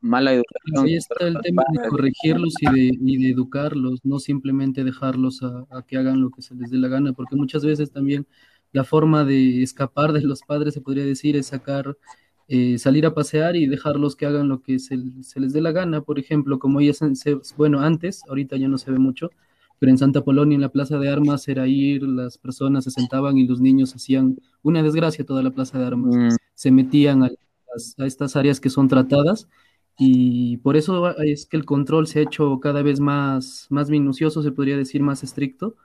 mala 0.00 0.32
educación. 0.32 0.86
Ahí 0.86 0.96
está 0.96 1.26
el 1.26 1.38
tema 1.42 1.64
de 1.72 1.88
corregirlos 1.88 2.54
y 2.60 2.70
de, 2.70 2.98
y 3.00 3.22
de 3.22 3.30
educarlos, 3.30 4.00
no 4.04 4.18
simplemente 4.18 4.84
dejarlos 4.84 5.42
a, 5.42 5.66
a 5.70 5.82
que 5.86 5.96
hagan 5.96 6.20
lo 6.20 6.30
que 6.30 6.42
se 6.42 6.54
les 6.54 6.70
dé 6.70 6.78
la 6.78 6.88
gana, 6.88 7.12
porque 7.12 7.36
muchas 7.36 7.64
veces 7.64 7.90
también 7.90 8.26
la 8.72 8.84
forma 8.84 9.24
de 9.24 9.62
escapar 9.62 10.12
de 10.12 10.22
los 10.22 10.40
padres, 10.42 10.74
se 10.74 10.80
podría 10.80 11.04
decir, 11.04 11.36
es 11.36 11.46
sacar, 11.48 11.96
eh, 12.52 12.78
salir 12.78 13.06
a 13.06 13.14
pasear 13.14 13.56
y 13.56 13.66
dejarlos 13.66 14.16
que 14.16 14.26
hagan 14.26 14.48
lo 14.48 14.62
que 14.62 14.78
se, 14.78 14.98
se 15.22 15.40
les 15.40 15.52
dé 15.52 15.60
la 15.62 15.72
gana. 15.72 16.02
Por 16.02 16.18
ejemplo, 16.18 16.58
como 16.58 16.80
ellos, 16.80 16.98
se- 17.14 17.38
bueno, 17.56 17.80
antes, 17.80 18.22
ahorita 18.28 18.56
ya 18.56 18.68
no 18.68 18.78
se 18.78 18.90
ve 18.90 18.98
mucho, 18.98 19.30
pero 19.78 19.90
en 19.90 19.98
Santa 19.98 20.22
Polonia, 20.24 20.54
en 20.56 20.60
la 20.60 20.68
Plaza 20.70 20.98
de 20.98 21.08
Armas, 21.10 21.48
era 21.48 21.66
ir, 21.66 22.02
las 22.02 22.38
personas 22.38 22.84
se 22.84 22.90
sentaban 22.90 23.36
y 23.38 23.46
los 23.46 23.60
niños 23.60 23.94
hacían 23.94 24.36
una 24.62 24.82
desgracia 24.82 25.24
toda 25.26 25.42
la 25.42 25.50
Plaza 25.50 25.78
de 25.78 25.86
Armas. 25.86 26.16
Mm, 26.16 26.28
Se 26.54 26.70
metían 26.70 27.22
a, 27.24 27.30
las- 27.74 27.94
a 27.98 28.06
estas 28.06 28.36
áreas 28.36 28.60
que 28.60 28.70
son 28.70 28.88
tratadas 28.88 29.48
y 29.98 30.56
por 30.58 30.76
eso 30.76 31.16
es 31.18 31.46
que 31.46 31.56
el 31.56 31.64
control 31.64 32.06
se 32.06 32.20
ha 32.20 32.22
hecho 32.22 32.58
cada 32.60 32.82
vez 32.82 33.00
más, 33.00 33.66
más 33.70 33.90
minucioso, 33.90 34.42
se 34.42 34.52
podría 34.52 34.76
decir 34.76 35.02
más 35.02 35.22
estricto, 35.22 35.76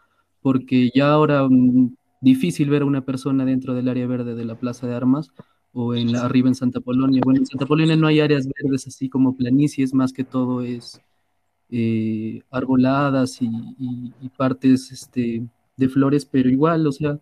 porque 0.41 0.89
ya 0.95 1.11
ahora 1.11 1.47
mm, 1.49 1.95
difícil 2.21 2.69
ver 2.69 2.81
a 2.83 2.85
una 2.85 3.05
persona 3.05 3.45
dentro 3.45 3.73
del 3.73 3.89
área 3.89 4.07
verde 4.07 4.35
de 4.35 4.45
la 4.45 4.59
Plaza 4.59 4.87
de 4.87 4.95
Armas 4.95 5.31
o 5.73 5.93
en 5.93 6.15
arriba 6.15 6.49
en 6.49 6.55
Santa 6.55 6.79
Polonia. 6.79 7.21
Bueno, 7.23 7.39
en 7.39 7.45
Santa 7.45 7.65
Polonia 7.65 7.95
no 7.95 8.07
hay 8.07 8.19
áreas 8.19 8.47
verdes 8.47 8.87
así 8.87 9.09
como 9.09 9.35
planicies, 9.35 9.93
más 9.93 10.13
que 10.13 10.23
todo 10.23 10.61
es 10.61 11.01
eh, 11.69 12.41
arboladas 12.49 13.39
y, 13.41 13.49
partes 14.37 14.91
este, 14.91 15.45
de 15.75 15.89
flores, 15.89 16.25
pero 16.25 16.49
igual, 16.49 16.85
o 16.87 16.91
sea, 16.91 17.19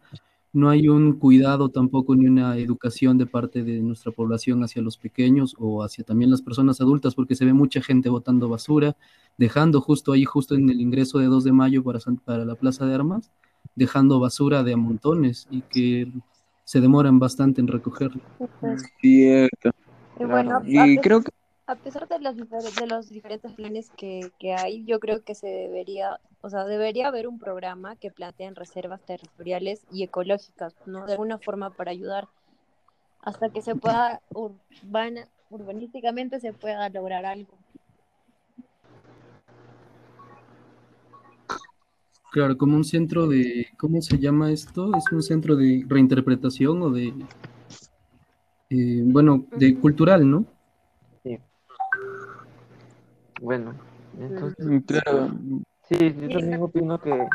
no 0.54 0.70
hay 0.70 0.88
un 0.88 1.20
cuidado 1.20 1.70
tampoco 1.70 2.16
ni 2.16 2.28
una 2.28 2.58
educación 2.58 3.18
de 3.18 3.26
parte 3.26 3.64
de 3.64 3.82
nuestra 3.82 4.12
población 4.12 4.64
hacia 4.64 4.82
los 4.82 4.98
pequeños 4.98 5.56
o 5.60 5.84
hacia 5.84 6.04
también 6.04 6.32
las 6.32 6.42
personas 6.42 6.80
adultas, 6.80 7.14
porque 7.16 7.36
se 7.36 7.44
ve 7.44 7.54
mucha 7.54 7.82
gente 7.82 8.10
botando 8.10 8.48
basura, 8.48 8.96
dejando 9.38 9.82
justo 9.82 10.14
ahí, 10.14 10.24
justo 10.24 10.56
en 10.56 10.70
el 10.70 10.80
ingreso 10.80 11.20
de 11.20 11.26
2 11.26 11.44
de 11.44 11.52
mayo 11.52 11.84
para, 11.84 12.00
para 12.24 12.46
la 12.46 12.56
Plaza 12.56 12.86
de 12.86 12.96
Armas, 12.96 13.32
dejando 13.76 14.20
basura 14.20 14.64
de 14.64 14.74
a 14.74 14.78
montones 14.78 15.48
y 15.52 15.62
que 15.62 16.12
se 16.66 16.82
demoran 16.82 17.20
bastante 17.20 17.62
en 17.62 17.68
recogerla. 17.68 18.22
Pues, 18.60 18.84
cierto. 19.00 19.72
y 20.20 20.26
bueno, 20.26 20.62
Claro. 20.62 20.64
Y 20.66 20.98
creo 20.98 21.22
que 21.22 21.32
a 21.68 21.76
pesar 21.76 22.08
de 22.08 22.20
los, 22.20 22.36
difer- 22.36 22.80
de 22.80 22.88
los 22.88 23.10
diferentes 23.10 23.52
planes 23.54 23.90
que, 23.98 24.32
que 24.40 24.54
hay, 24.54 24.84
yo 24.86 25.00
creo 25.00 25.24
que 25.24 25.34
se 25.34 25.48
debería, 25.48 26.20
o 26.42 26.50
sea, 26.50 26.66
debería 26.66 27.08
haber 27.08 27.28
un 27.28 27.40
programa 27.40 27.96
que 27.96 28.12
planteen 28.12 28.56
reservas 28.56 29.02
territoriales 29.02 29.82
y 29.92 30.04
ecológicas, 30.04 30.76
¿no? 30.86 31.06
De 31.08 31.14
alguna 31.14 31.40
forma 31.40 31.72
para 31.72 31.92
ayudar 31.92 32.28
hasta 33.22 33.50
que 33.50 33.62
se 33.64 33.76
pueda 33.76 34.22
urbana, 34.30 35.28
urbanísticamente 35.50 36.40
se 36.40 36.54
pueda 36.54 36.88
lograr 36.90 37.26
algo. 37.26 37.58
Claro, 42.36 42.58
como 42.58 42.76
un 42.76 42.84
centro 42.84 43.28
de, 43.28 43.68
¿cómo 43.78 44.02
se 44.02 44.18
llama 44.18 44.52
esto? 44.52 44.92
Es 44.98 45.10
un 45.10 45.24
centro 45.24 45.56
de 45.56 45.86
reinterpretación 45.88 46.82
o 46.82 46.90
de, 46.90 47.14
eh, 48.70 49.04
bueno, 49.06 49.46
de 49.56 49.80
cultural, 49.80 50.30
¿no? 50.30 50.44
Bueno, 53.42 53.74
entonces, 54.20 54.66
mm, 54.66 54.78
claro, 54.80 55.30
sí, 55.88 55.96
yo 55.98 56.28
también 56.28 56.62
opino 56.62 57.00
que 57.00 57.26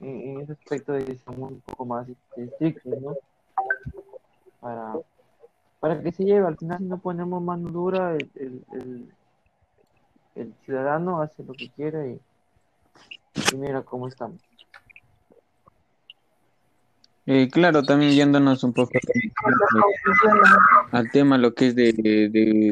en, 0.00 0.40
ese 0.42 0.52
aspecto 0.52 0.92
de 0.92 1.02
que 1.06 1.16
somos 1.16 1.52
un 1.52 1.60
poco 1.62 1.86
más 1.86 2.06
estrictos, 2.36 3.00
¿no? 3.00 3.16
Para, 4.60 4.98
para 5.80 6.02
que 6.02 6.12
se 6.12 6.24
lleve, 6.26 6.46
al 6.46 6.58
final 6.58 6.76
si 6.76 6.84
no 6.84 6.98
ponemos 6.98 7.42
mano 7.42 7.70
dura, 7.70 8.16
el, 8.16 8.30
el, 8.34 8.64
el, 8.72 9.12
el 10.34 10.54
ciudadano 10.66 11.22
hace 11.22 11.42
lo 11.42 11.54
que 11.54 11.70
quiere 11.70 12.10
y, 12.10 12.20
y 13.52 13.56
mira 13.56 13.82
cómo 13.82 14.08
estamos. 14.08 14.40
Eh, 17.26 17.48
claro, 17.48 17.82
también 17.82 18.12
yéndonos 18.12 18.64
un 18.64 18.72
poco 18.72 18.90
al 20.90 21.10
tema 21.12 21.38
lo 21.38 21.54
que 21.54 21.68
es 21.68 21.74
de, 21.76 21.92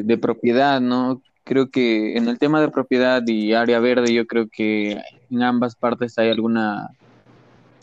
de, 0.03 0.17
propiedad, 0.17 0.81
¿no? 0.81 1.21
Creo 1.45 1.69
que 1.69 2.17
en 2.17 2.27
el 2.27 2.39
tema 2.39 2.59
de 2.59 2.69
propiedad 2.69 3.25
y 3.25 3.53
área 3.53 3.79
verde, 3.79 4.13
yo 4.13 4.27
creo 4.27 4.49
que 4.51 4.97
en 5.29 5.43
ambas 5.43 5.75
partes 5.75 6.17
hay 6.17 6.29
alguna 6.29 6.89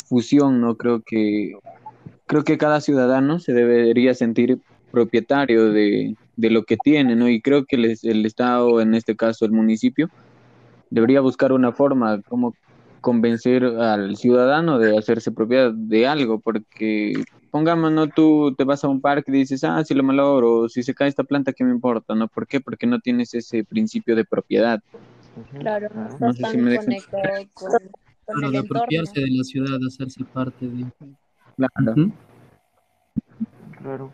fusión, 0.06 0.60
¿no? 0.60 0.76
Creo 0.76 1.00
que 1.00 1.54
creo 2.26 2.44
que 2.44 2.58
cada 2.58 2.80
ciudadano 2.80 3.38
se 3.38 3.52
debería 3.52 4.14
sentir 4.14 4.58
propietario 4.90 5.70
de, 5.70 6.14
de 6.36 6.50
lo 6.50 6.64
que 6.64 6.76
tiene, 6.76 7.16
¿no? 7.16 7.28
Y 7.28 7.40
creo 7.40 7.64
que 7.64 7.76
el, 7.76 7.96
el 8.02 8.26
Estado, 8.26 8.80
en 8.80 8.94
este 8.94 9.16
caso 9.16 9.44
el 9.46 9.52
municipio, 9.52 10.10
debería 10.90 11.20
buscar 11.20 11.52
una 11.52 11.72
forma 11.72 12.20
como 12.22 12.54
convencer 13.06 13.62
al 13.64 14.16
ciudadano 14.16 14.80
de 14.80 14.98
hacerse 14.98 15.30
propiedad 15.30 15.70
de 15.72 16.08
algo, 16.08 16.40
porque 16.40 17.12
pongamos, 17.52 17.92
no 17.92 18.08
tú 18.08 18.52
te 18.58 18.64
vas 18.64 18.82
a 18.82 18.88
un 18.88 19.00
parque 19.00 19.30
y 19.30 19.34
dices, 19.34 19.62
ah, 19.62 19.84
si 19.84 19.94
lo 19.94 20.02
malogro, 20.02 20.62
o 20.62 20.68
si 20.68 20.82
se 20.82 20.92
cae 20.92 21.06
esta 21.06 21.22
planta, 21.22 21.52
¿qué 21.52 21.62
me 21.62 21.70
importa? 21.70 22.16
¿No? 22.16 22.26
¿Por 22.26 22.48
qué? 22.48 22.60
Porque 22.60 22.84
no 22.88 22.98
tienes 22.98 23.32
ese 23.34 23.62
principio 23.62 24.16
de 24.16 24.24
propiedad. 24.24 24.80
Claro, 25.60 25.88
no 25.94 25.94
claro. 25.94 26.08
estás 26.14 26.20
No 26.20 26.32
sé 26.32 26.44
si 26.50 26.56
me 26.58 26.70
dejan- 26.72 26.84
conectado 26.84 27.22
con, 27.54 27.70
con 27.70 27.78
Claro, 28.24 28.46
el 28.48 28.52
de 28.52 28.58
apropiarse 28.58 29.20
de 29.20 29.30
la 29.30 29.44
ciudad, 29.44 29.78
hacerse 29.86 30.24
parte 30.24 30.66
de... 30.66 30.84
Claro. 31.56 31.92
Ujú. 31.92 32.12
Claro. 33.82 34.10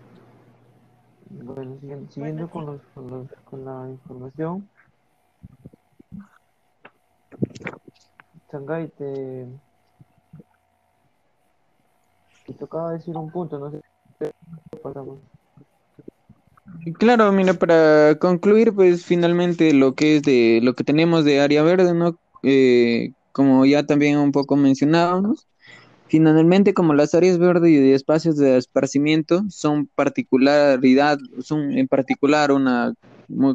Bueno, 1.30 1.78
siguiendo, 1.80 2.12
siguiendo 2.12 2.50
con, 2.50 2.66
los, 2.66 2.80
con, 2.94 3.08
los, 3.08 3.26
con 3.46 3.64
la 3.64 3.88
información. 3.90 4.68
Shanghái, 8.52 8.88
te, 8.98 9.46
te 12.46 12.52
tocaba 12.52 12.92
decir 12.92 13.16
un 13.16 13.30
punto, 13.30 13.58
no 13.58 13.70
sé. 13.70 13.80
Pasamos. 14.82 15.20
Claro, 16.98 17.32
mira, 17.32 17.54
para 17.54 18.18
concluir, 18.18 18.74
pues 18.74 19.04
finalmente 19.06 19.72
lo 19.72 19.94
que 19.94 20.16
es 20.16 20.22
de 20.22 20.60
lo 20.62 20.74
que 20.74 20.84
tenemos 20.84 21.24
de 21.24 21.40
área 21.40 21.62
verde, 21.62 21.94
¿no? 21.94 22.18
Eh, 22.42 23.12
como 23.32 23.64
ya 23.64 23.86
también 23.86 24.18
un 24.18 24.32
poco 24.32 24.56
mencionábamos, 24.56 25.46
finalmente 26.08 26.74
como 26.74 26.92
las 26.92 27.14
áreas 27.14 27.38
verdes 27.38 27.70
y 27.70 27.92
espacios 27.92 28.36
de 28.36 28.58
esparcimiento 28.58 29.44
son 29.48 29.88
particularidad, 29.94 31.18
son 31.40 31.72
en 31.72 31.88
particular 31.88 32.52
una, 32.52 32.92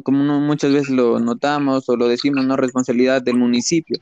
como 0.02 0.40
muchas 0.40 0.72
veces 0.72 0.90
lo 0.90 1.20
notamos 1.20 1.88
o 1.88 1.96
lo 1.96 2.08
decimos, 2.08 2.44
no 2.44 2.56
responsabilidad 2.56 3.22
del 3.22 3.36
municipio 3.36 4.00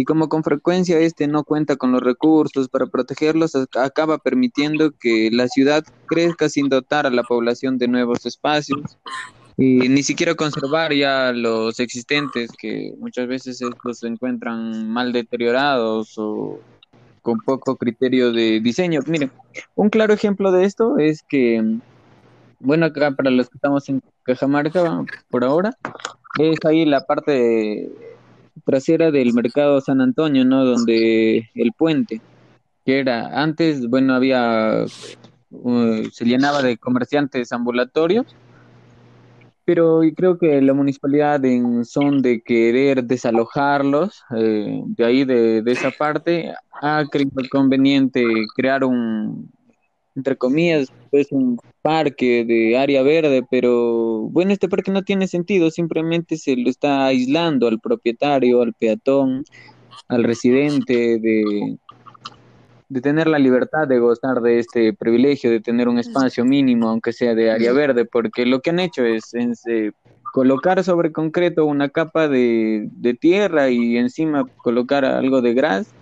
y 0.00 0.04
como 0.04 0.30
con 0.30 0.42
frecuencia 0.42 0.98
este 0.98 1.26
no 1.26 1.44
cuenta 1.44 1.76
con 1.76 1.92
los 1.92 2.00
recursos 2.00 2.70
para 2.70 2.86
protegerlos, 2.86 3.54
acaba 3.76 4.16
permitiendo 4.16 4.92
que 4.92 5.28
la 5.30 5.46
ciudad 5.46 5.84
crezca 6.06 6.48
sin 6.48 6.70
dotar 6.70 7.06
a 7.06 7.10
la 7.10 7.22
población 7.22 7.76
de 7.76 7.86
nuevos 7.86 8.24
espacios 8.24 8.96
y 9.58 9.90
ni 9.90 10.02
siquiera 10.02 10.34
conservar 10.34 10.94
ya 10.94 11.32
los 11.32 11.78
existentes 11.80 12.50
que 12.58 12.94
muchas 12.98 13.28
veces 13.28 13.60
estos 13.60 13.98
se 13.98 14.06
encuentran 14.06 14.88
mal 14.88 15.12
deteriorados 15.12 16.14
o 16.16 16.60
con 17.20 17.38
poco 17.40 17.76
criterio 17.76 18.32
de 18.32 18.58
diseño. 18.60 19.02
Miren, 19.06 19.30
un 19.74 19.90
claro 19.90 20.14
ejemplo 20.14 20.50
de 20.50 20.64
esto 20.64 20.96
es 20.96 21.22
que, 21.22 21.62
bueno, 22.58 22.86
acá 22.86 23.10
para 23.10 23.30
los 23.30 23.50
que 23.50 23.58
estamos 23.58 23.86
en 23.90 24.00
Cajamarca 24.22 25.04
por 25.28 25.44
ahora, 25.44 25.76
es 26.38 26.58
ahí 26.64 26.86
la 26.86 27.04
parte 27.04 27.32
de 27.32 28.09
trasera 28.64 29.10
del 29.10 29.32
mercado 29.34 29.80
San 29.80 30.00
Antonio, 30.00 30.44
¿no? 30.44 30.64
Donde 30.64 31.48
el 31.54 31.72
puente, 31.72 32.20
que 32.84 32.98
era 33.00 33.42
antes, 33.42 33.86
bueno, 33.88 34.14
había, 34.14 34.84
uh, 35.50 36.04
se 36.12 36.24
llenaba 36.24 36.62
de 36.62 36.76
comerciantes 36.76 37.52
ambulatorios, 37.52 38.26
pero 39.64 40.00
creo 40.16 40.38
que 40.38 40.60
la 40.60 40.74
municipalidad 40.74 41.44
en 41.44 41.84
son 41.84 42.22
de 42.22 42.42
querer 42.42 43.04
desalojarlos, 43.04 44.24
eh, 44.36 44.82
de 44.84 45.04
ahí 45.04 45.24
de, 45.24 45.62
de 45.62 45.72
esa 45.72 45.90
parte, 45.90 46.52
ha 46.82 47.04
creído 47.10 47.42
conveniente 47.50 48.24
crear 48.56 48.82
un, 48.84 49.50
entre 50.16 50.36
comillas, 50.36 50.92
pues 51.10 51.32
un 51.32 51.58
parque 51.82 52.44
de 52.44 52.78
área 52.78 53.02
verde, 53.02 53.42
pero 53.50 54.28
bueno, 54.30 54.52
este 54.52 54.68
parque 54.68 54.90
no 54.90 55.02
tiene 55.02 55.26
sentido, 55.26 55.70
simplemente 55.70 56.36
se 56.36 56.56
lo 56.56 56.70
está 56.70 57.06
aislando 57.06 57.68
al 57.68 57.80
propietario, 57.80 58.62
al 58.62 58.74
peatón, 58.74 59.44
al 60.08 60.24
residente 60.24 61.18
de, 61.18 61.78
de 62.88 63.00
tener 63.00 63.28
la 63.28 63.38
libertad 63.38 63.86
de 63.88 63.98
gozar 63.98 64.40
de 64.40 64.58
este 64.58 64.92
privilegio, 64.92 65.50
de 65.50 65.60
tener 65.60 65.88
un 65.88 65.98
espacio 65.98 66.44
mínimo, 66.44 66.88
aunque 66.88 67.12
sea 67.12 67.34
de 67.34 67.50
área 67.50 67.72
verde, 67.72 68.04
porque 68.04 68.46
lo 68.46 68.60
que 68.60 68.70
han 68.70 68.80
hecho 68.80 69.04
es, 69.04 69.32
eh, 69.68 69.92
colocar 70.32 70.82
sobre 70.84 71.12
concreto 71.12 71.64
una 71.64 71.88
capa 71.88 72.28
de, 72.28 72.88
de 72.92 73.14
tierra 73.14 73.70
y 73.70 73.96
encima 73.96 74.44
colocar 74.62 75.04
algo 75.04 75.40
de 75.40 75.54
gras 75.54 75.92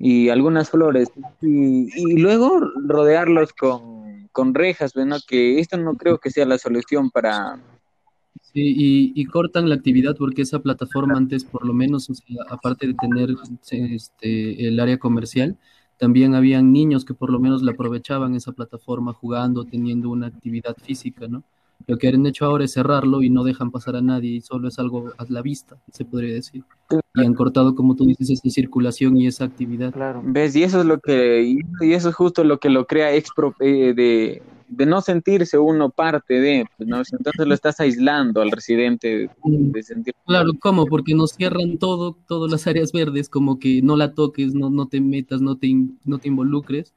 y 0.00 0.30
algunas 0.30 0.70
flores 0.70 1.10
y, 1.42 2.16
luego 2.16 2.58
rodearlos 2.86 3.52
con, 3.52 3.99
con 4.32 4.54
rejas, 4.54 4.94
bueno, 4.94 5.16
que 5.26 5.58
esto 5.58 5.76
no 5.76 5.94
creo 5.94 6.18
que 6.18 6.30
sea 6.30 6.46
la 6.46 6.58
solución 6.58 7.10
para... 7.10 7.60
Sí, 8.52 9.12
y, 9.14 9.24
cortan 9.26 9.68
la 9.68 9.76
actividad 9.76 10.16
porque 10.16 10.42
esa 10.42 10.58
plataforma 10.58 11.16
antes, 11.16 11.44
por 11.44 11.64
lo 11.64 11.72
menos, 11.72 12.10
aparte 12.48 12.88
de 12.88 12.94
tener 12.94 13.30
este, 13.70 14.66
el 14.66 14.80
área 14.80 14.98
comercial, 14.98 15.56
también 15.98 16.34
habían 16.34 16.72
niños 16.72 17.04
que 17.04 17.14
por 17.14 17.30
lo 17.30 17.38
menos 17.38 17.62
la 17.62 17.72
aprovechaban 17.72 18.34
esa 18.34 18.52
plataforma 18.52 19.12
jugando, 19.12 19.64
teniendo 19.66 20.10
una 20.10 20.26
actividad 20.26 20.76
física, 20.82 21.28
¿no? 21.28 21.44
Lo 21.86 21.98
que 21.98 22.08
han 22.08 22.26
hecho 22.26 22.44
ahora 22.44 22.64
es 22.64 22.72
cerrarlo 22.72 23.22
y 23.22 23.30
no 23.30 23.44
dejan 23.44 23.70
pasar 23.70 23.96
a 23.96 24.02
nadie 24.02 24.30
y 24.30 24.40
solo 24.40 24.68
es 24.68 24.78
algo 24.78 25.12
a 25.18 25.24
la 25.28 25.42
vista, 25.42 25.76
se 25.92 26.04
podría 26.04 26.34
decir. 26.34 26.64
Y 27.14 27.24
han 27.24 27.34
cortado, 27.34 27.74
como 27.74 27.96
tú 27.96 28.06
dices, 28.06 28.30
esa 28.30 28.50
circulación 28.50 29.16
y 29.16 29.26
esa 29.26 29.44
actividad. 29.44 29.92
Claro. 29.92 30.22
¿Ves? 30.24 30.54
Y 30.56 30.62
eso 30.62 30.80
es 30.80 30.86
lo 30.86 31.00
que, 31.00 31.42
y 31.80 31.92
eso 31.92 32.08
es 32.08 32.14
justo 32.14 32.44
lo 32.44 32.58
que 32.58 32.70
lo 32.70 32.86
crea 32.86 33.14
expro, 33.14 33.54
eh, 33.60 33.92
de, 33.94 34.42
de 34.70 34.86
no 34.86 35.00
sentirse 35.00 35.58
uno 35.58 35.90
parte 35.90 36.40
de, 36.40 36.64
pues, 36.76 36.88
¿no? 36.88 36.98
entonces 36.98 37.46
lo 37.46 37.54
estás 37.54 37.80
aislando 37.80 38.40
al 38.40 38.50
residente 38.50 39.28
de 39.44 39.82
sentir. 39.82 40.14
Claro, 40.26 40.52
¿cómo? 40.60 40.86
Porque 40.86 41.14
nos 41.14 41.32
cierran 41.32 41.78
todo, 41.78 42.16
todas 42.28 42.50
las 42.50 42.66
áreas 42.66 42.92
verdes, 42.92 43.28
como 43.28 43.58
que 43.58 43.82
no 43.82 43.96
la 43.96 44.14
toques, 44.14 44.54
no, 44.54 44.70
no 44.70 44.86
te 44.86 45.00
metas, 45.00 45.40
no 45.40 45.56
te, 45.56 45.74
no 46.04 46.18
te 46.18 46.28
involucres 46.28 46.94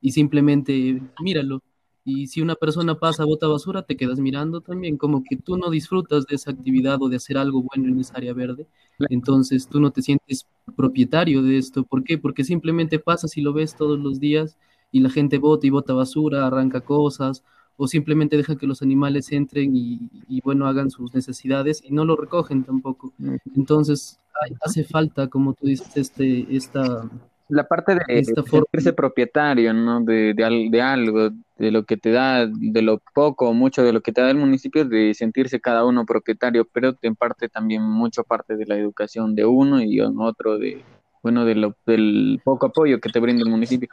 y 0.00 0.12
simplemente 0.12 1.00
míralo 1.20 1.62
y 2.04 2.26
si 2.28 2.40
una 2.40 2.54
persona 2.54 2.94
pasa, 2.98 3.24
bota 3.24 3.46
basura, 3.46 3.82
te 3.82 3.96
quedas 3.96 4.18
mirando 4.18 4.60
también, 4.60 4.96
como 4.96 5.22
que 5.22 5.36
tú 5.36 5.56
no 5.56 5.70
disfrutas 5.70 6.26
de 6.26 6.36
esa 6.36 6.50
actividad 6.50 7.00
o 7.02 7.08
de 7.08 7.16
hacer 7.16 7.36
algo 7.36 7.62
bueno 7.62 7.88
en 7.88 8.00
esa 8.00 8.16
área 8.16 8.32
verde, 8.32 8.66
entonces 9.10 9.68
tú 9.68 9.80
no 9.80 9.90
te 9.90 10.02
sientes 10.02 10.46
propietario 10.76 11.42
de 11.42 11.58
esto. 11.58 11.84
¿Por 11.84 12.04
qué? 12.04 12.18
Porque 12.18 12.44
simplemente 12.44 12.98
pasas 12.98 13.36
y 13.36 13.42
lo 13.42 13.52
ves 13.52 13.76
todos 13.76 13.98
los 13.98 14.18
días 14.20 14.56
y 14.92 15.00
la 15.00 15.10
gente 15.10 15.38
bota 15.38 15.66
y 15.66 15.70
bota 15.70 15.92
basura, 15.92 16.46
arranca 16.46 16.80
cosas, 16.80 17.44
o 17.76 17.86
simplemente 17.86 18.36
deja 18.36 18.56
que 18.56 18.66
los 18.66 18.82
animales 18.82 19.32
entren 19.32 19.74
y, 19.74 20.40
bueno, 20.42 20.66
hagan 20.66 20.90
sus 20.90 21.14
necesidades 21.14 21.82
y 21.82 21.92
no 21.92 22.04
lo 22.04 22.16
recogen 22.16 22.64
tampoco. 22.64 23.12
Entonces, 23.56 24.18
hace 24.60 24.84
falta, 24.84 25.28
como 25.28 25.54
tú 25.54 25.66
dices, 25.66 25.96
este, 25.96 26.46
esta 26.54 27.08
la 27.50 27.64
parte 27.66 27.94
de, 27.94 28.00
esta 28.08 28.42
sentirse 28.42 28.92
propietario, 28.92 29.72
¿no? 29.72 30.00
De, 30.00 30.34
de, 30.34 30.68
de, 30.70 30.82
algo, 30.82 31.30
de 31.58 31.70
lo 31.70 31.84
que 31.84 31.96
te 31.96 32.10
da, 32.10 32.46
de 32.46 32.82
lo 32.82 33.00
poco 33.14 33.48
o 33.48 33.52
mucho 33.52 33.82
de 33.82 33.92
lo 33.92 34.00
que 34.00 34.12
te 34.12 34.20
da 34.20 34.30
el 34.30 34.36
municipio, 34.36 34.84
de 34.84 35.14
sentirse 35.14 35.60
cada 35.60 35.84
uno 35.84 36.06
propietario, 36.06 36.66
pero 36.72 36.94
en 37.02 37.16
parte 37.16 37.48
también 37.48 37.82
mucho 37.82 38.24
parte 38.24 38.56
de 38.56 38.66
la 38.66 38.76
educación 38.76 39.34
de 39.34 39.44
uno 39.44 39.82
y 39.82 40.00
en 40.00 40.18
otro 40.20 40.58
de, 40.58 40.82
bueno, 41.22 41.44
de 41.44 41.54
lo, 41.54 41.76
del 41.86 42.40
poco 42.44 42.66
apoyo 42.66 43.00
que 43.00 43.10
te 43.10 43.20
brinda 43.20 43.42
el 43.42 43.50
municipio. 43.50 43.88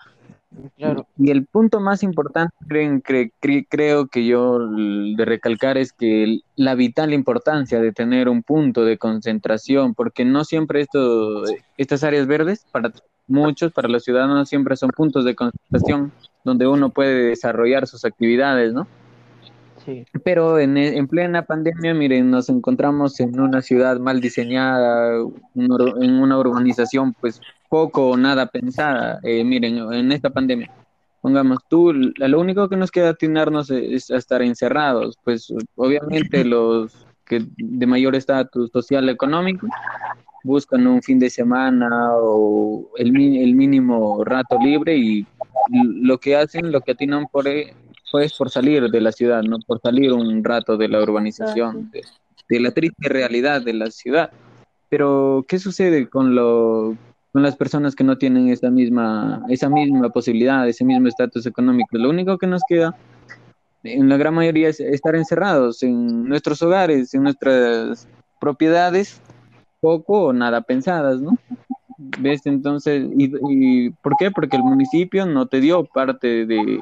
Y 1.18 1.30
el 1.30 1.46
punto 1.46 1.80
más 1.80 2.04
importante, 2.04 2.56
creen, 2.68 3.02
creo 3.70 4.08
que 4.08 4.26
yo 4.26 4.60
de 4.70 5.26
recalcar 5.26 5.78
es 5.78 5.92
que 5.92 6.40
la 6.56 6.74
vital 6.74 7.14
importancia 7.14 7.82
de 7.82 7.92
tener 7.92 8.30
un 8.30 8.44
punto 8.44 8.86
de 8.86 8.98
concentración, 8.98 9.94
porque 9.94 10.24
no 10.24 10.46
siempre 10.46 10.82
esto, 10.82 11.44
estas 11.78 12.04
áreas 12.04 12.28
verdes, 12.28 12.66
para 12.72 12.92
muchos, 13.28 13.72
para 13.72 13.88
los 13.88 14.04
ciudadanos, 14.04 14.50
siempre 14.50 14.76
son 14.76 14.90
puntos 14.90 15.26
de 15.26 15.36
concentración 15.36 16.12
donde 16.44 16.68
uno 16.68 16.90
puede 16.90 17.30
desarrollar 17.30 17.88
sus 17.88 18.06
actividades, 18.06 18.74
¿no? 18.74 18.88
Sí. 19.86 20.06
Pero 20.24 20.60
en, 20.60 20.78
en 20.78 21.08
plena 21.08 21.44
pandemia, 21.44 21.94
miren, 21.94 22.30
nos 22.30 22.50
encontramos 22.50 23.20
en 23.20 23.40
una 23.40 23.62
ciudad 23.62 24.00
mal 24.00 24.20
diseñada, 24.20 25.18
en 25.56 26.14
una 26.20 26.38
urbanización 26.38 27.14
pues 27.14 27.42
poco 27.70 28.10
o 28.10 28.18
nada 28.18 28.48
pensada. 28.48 29.20
Eh, 29.24 29.44
miren, 29.44 29.78
en 29.94 30.12
esta 30.12 30.30
pandemia, 30.30 30.70
pongamos 31.22 31.60
tú, 31.70 31.94
lo 31.94 32.40
único 32.40 32.70
que 32.70 32.78
nos 32.78 32.92
queda 32.92 33.10
atinarnos 33.10 33.70
es, 33.70 34.12
a 34.12 34.18
estar 34.18 34.42
encerrados, 34.42 35.18
pues 35.24 35.54
obviamente 35.76 36.44
los 36.46 37.06
que 37.26 37.46
de 37.58 37.86
mayor 37.86 38.16
estatus 38.16 38.72
social 38.72 39.10
económico 39.10 39.68
buscan 40.48 40.88
un 40.88 41.04
fin 41.04 41.20
de 41.20 41.30
semana 41.30 42.16
o 42.16 42.90
el, 42.98 43.10
el 43.10 43.54
mínimo 43.54 44.24
rato 44.24 44.58
libre 44.60 44.98
y 44.98 45.28
lo 45.70 46.18
que 46.18 46.36
hacen, 46.38 46.72
lo 46.72 46.82
que 46.82 46.94
atinan 46.94 47.28
por 47.28 47.46
pues 48.10 48.34
por 48.38 48.50
salir 48.50 48.90
de 48.90 49.02
la 49.02 49.12
ciudad, 49.12 49.44
no 49.44 49.60
por 49.60 49.82
salir 49.82 50.14
un 50.14 50.42
rato 50.44 50.78
de 50.78 50.88
la 50.88 51.04
urbanización, 51.04 51.92
de, 52.50 52.60
la 52.62 52.72
triste 52.72 53.10
realidad 53.10 53.62
de 53.62 53.74
la 53.74 53.92
ciudad. 53.92 54.32
Pero 54.90 55.46
¿qué 55.48 55.60
sucede 55.60 56.10
con 56.10 56.34
lo 56.34 56.96
con 57.34 57.44
las 57.44 57.58
personas 57.58 57.94
que 57.94 58.06
no 58.06 58.18
tienen 58.18 58.48
esa 58.48 58.72
misma 58.72 59.44
esa 59.50 59.70
misma 59.70 60.10
posibilidad, 60.10 60.68
ese 60.68 60.86
mismo 60.86 61.10
estatus 61.10 61.46
económico? 61.46 61.98
Lo 61.98 62.10
único 62.10 62.38
que 62.38 62.48
nos 62.48 62.62
queda 62.68 62.96
en 63.84 64.08
la 64.08 64.18
gran 64.18 64.34
mayoría 64.34 64.70
es 64.70 64.80
estar 64.80 65.16
encerrados 65.16 65.84
en 65.84 66.24
nuestros 66.24 66.62
hogares, 66.62 67.14
en 67.14 67.24
nuestras 67.24 68.08
propiedades, 68.40 69.22
poco 69.80 70.26
o 70.26 70.34
nada 70.34 70.62
pensadas, 70.62 71.22
¿no? 71.22 71.38
¿Ves? 71.98 72.46
Entonces, 72.46 73.08
y, 73.18 73.90
por 73.90 74.16
qué? 74.18 74.32
Porque 74.32 74.56
el 74.58 74.64
municipio 74.64 75.26
no 75.26 75.48
te 75.48 75.60
dio 75.60 75.84
parte 75.84 76.46
de, 76.46 76.82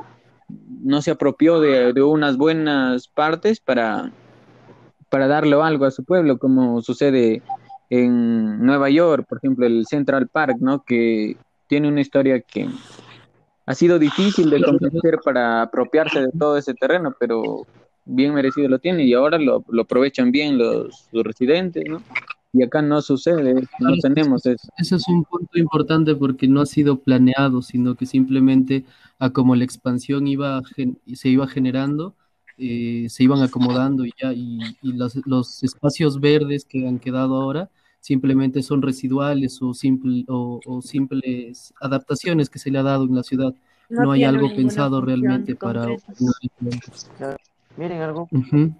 no 0.84 1.02
se 1.02 1.12
apropió 1.12 1.60
de, 1.60 2.02
unas 2.04 2.38
buenas 2.38 3.08
partes 3.08 3.60
para, 3.60 4.12
para 5.10 5.28
darle 5.28 5.56
algo 5.62 5.86
a 5.86 5.92
su 5.92 6.04
pueblo, 6.04 6.38
como 6.38 6.82
sucede 6.82 7.42
en 7.90 8.66
Nueva 8.66 8.90
York, 8.90 9.26
por 9.28 9.38
ejemplo, 9.38 9.66
el 9.66 9.86
Central 9.86 10.28
Park, 10.28 10.58
¿no? 10.60 10.84
Que 10.84 11.38
tiene 11.68 11.88
una 11.88 12.02
historia 12.02 12.42
que 12.42 12.68
ha 13.66 13.74
sido 13.74 13.98
difícil 13.98 14.50
de 14.50 14.62
convencer 14.62 15.20
para 15.24 15.62
apropiarse 15.64 16.22
de 16.22 16.32
todo 16.38 16.58
ese 16.58 16.74
terreno, 16.74 17.16
pero 17.20 17.66
bien 18.06 18.34
merecido 18.34 18.70
lo 18.70 18.80
tiene 18.80 19.04
y 19.04 19.14
ahora 19.14 19.40
lo, 19.40 19.64
lo 19.68 19.82
aprovechan 19.82 20.32
bien 20.32 20.58
los, 20.58 21.08
los 21.12 21.24
residentes, 21.24 21.84
¿no? 21.88 22.02
Y 22.58 22.64
acá 22.64 22.82
no 22.82 23.02
sucede, 23.02 23.54
no 23.80 23.90
tenemos 24.02 24.46
eso. 24.46 24.70
Ese 24.78 24.96
es 24.96 25.08
un 25.10 25.26
punto 25.26 25.60
importante 25.60 26.16
porque 26.16 26.48
no 26.48 26.62
ha 26.62 26.66
sido 26.66 27.02
planeado, 27.02 27.62
sino 27.62 27.96
que 27.96 28.06
simplemente 28.06 28.86
a 29.20 29.32
como 29.32 29.58
la 29.58 29.66
expansión 29.66 30.26
iba 30.26 30.62
se 31.14 31.30
iba 31.30 31.48
generando, 31.48 32.16
eh, 32.58 33.08
se 33.10 33.24
iban 33.26 33.42
acomodando 33.42 34.06
y 34.06 34.14
ya, 34.22 34.32
y, 34.32 34.60
y 34.82 34.94
los, 34.94 35.18
los 35.26 35.64
espacios 35.64 36.22
verdes 36.22 36.64
que 36.64 36.88
han 36.88 37.00
quedado 37.00 37.36
ahora 37.36 37.70
simplemente 38.00 38.64
son 38.64 38.82
residuales 38.82 39.62
o, 39.62 39.74
simple, 39.74 40.24
o, 40.30 40.62
o 40.66 40.82
simples 40.82 41.74
adaptaciones 41.82 42.50
que 42.50 42.60
se 42.60 42.72
le 42.72 42.78
ha 42.78 42.84
dado 42.84 43.04
en 43.04 43.16
la 43.16 43.24
ciudad. 43.24 43.54
No, 43.90 44.12
hay 44.12 44.22
tienen 44.22 44.36
algo 44.36 44.56
pensado 44.56 45.02
realmente 45.02 45.56
para... 45.56 45.88
Miren 47.78 48.02
algo, 48.02 48.30
Ujú. 48.32 48.74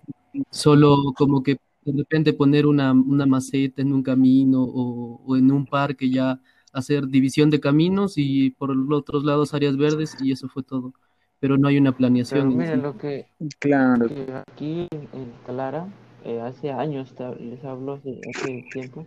Solo 0.50 1.14
como 1.18 1.44
que 1.44 1.58
de 1.86 1.98
repente 1.98 2.34
poner 2.34 2.66
una, 2.66 2.92
una 2.92 3.26
maceta 3.26 3.82
en 3.82 3.94
un 3.94 4.04
camino 4.04 4.64
o, 4.64 5.22
o 5.26 5.38
en 5.38 5.52
un 5.52 5.66
parque 5.66 6.10
ya 6.10 6.40
hacer 6.76 7.08
división 7.08 7.50
de 7.50 7.60
caminos 7.60 8.18
y 8.18 8.50
por 8.52 8.76
los 8.76 9.00
otros 9.00 9.24
lados 9.24 9.54
áreas 9.54 9.78
verdes 9.78 10.18
y 10.22 10.32
eso 10.32 10.50
fue 10.50 10.62
todo. 10.62 10.94
Pero 11.40 11.58
no 11.58 11.68
hay 11.68 11.78
una 11.78 11.96
planeación 11.96 12.56
miren 12.56 12.80
sí. 12.80 12.82
lo 12.82 12.98
que, 12.98 13.28
Claro, 13.60 14.08
que 14.08 14.34
aquí 14.48 14.88
en, 14.92 15.32
Talara, 15.46 15.88
eh, 16.24 16.42
hace 16.42 16.72
años, 16.72 17.14
les 17.40 17.64
hablo 17.64 17.94
hace, 17.94 18.20
hace 18.30 18.66
tiempo, 18.72 19.06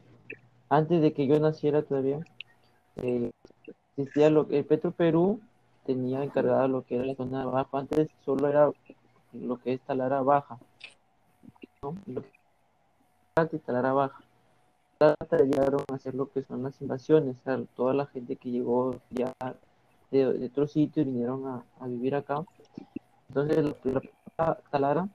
antes 0.68 1.02
de 1.02 1.12
que 1.12 1.26
yo 1.26 1.38
naciera 1.40 1.82
todavía, 1.82 2.20
eh, 2.96 3.30
existía 3.96 4.30
lo 4.30 4.46
que 4.46 4.62
Petro 4.62 4.92
Perú 4.92 5.40
tenía 5.84 6.22
encargada 6.22 6.68
lo 6.68 6.82
que 6.82 6.96
era 6.96 7.04
la 7.04 7.14
zona 7.14 7.42
abajo, 7.42 7.78
antes 7.78 8.08
solo 8.24 8.48
era 8.48 8.70
lo 9.32 9.56
que 9.56 9.74
es 9.74 9.80
Talara 9.80 10.22
Baja, 10.22 10.58
¿no? 11.82 11.96
Lo 12.06 12.22
que 12.22 12.37
es 13.44 13.62
Talara 13.62 13.92
Baja. 13.92 14.20
A 15.00 15.14
hacer 15.94 16.14
lo 16.14 16.30
que 16.30 16.42
son 16.42 16.62
las 16.64 16.80
invasiones, 16.80 17.38
sea, 17.44 17.60
toda 17.76 17.94
la 17.94 18.06
gente 18.06 18.36
que 18.36 18.50
llegó 18.50 18.96
ya 19.10 19.32
de, 20.10 20.32
de 20.34 20.48
sitios 20.68 21.06
vinieron 21.06 21.46
a, 21.46 21.64
a 21.80 21.86
vivir 21.88 22.14
acá. 22.14 22.44
Entonces, 23.28 23.64
la, 23.84 24.02
la 24.38 24.54
Talara 24.70 25.08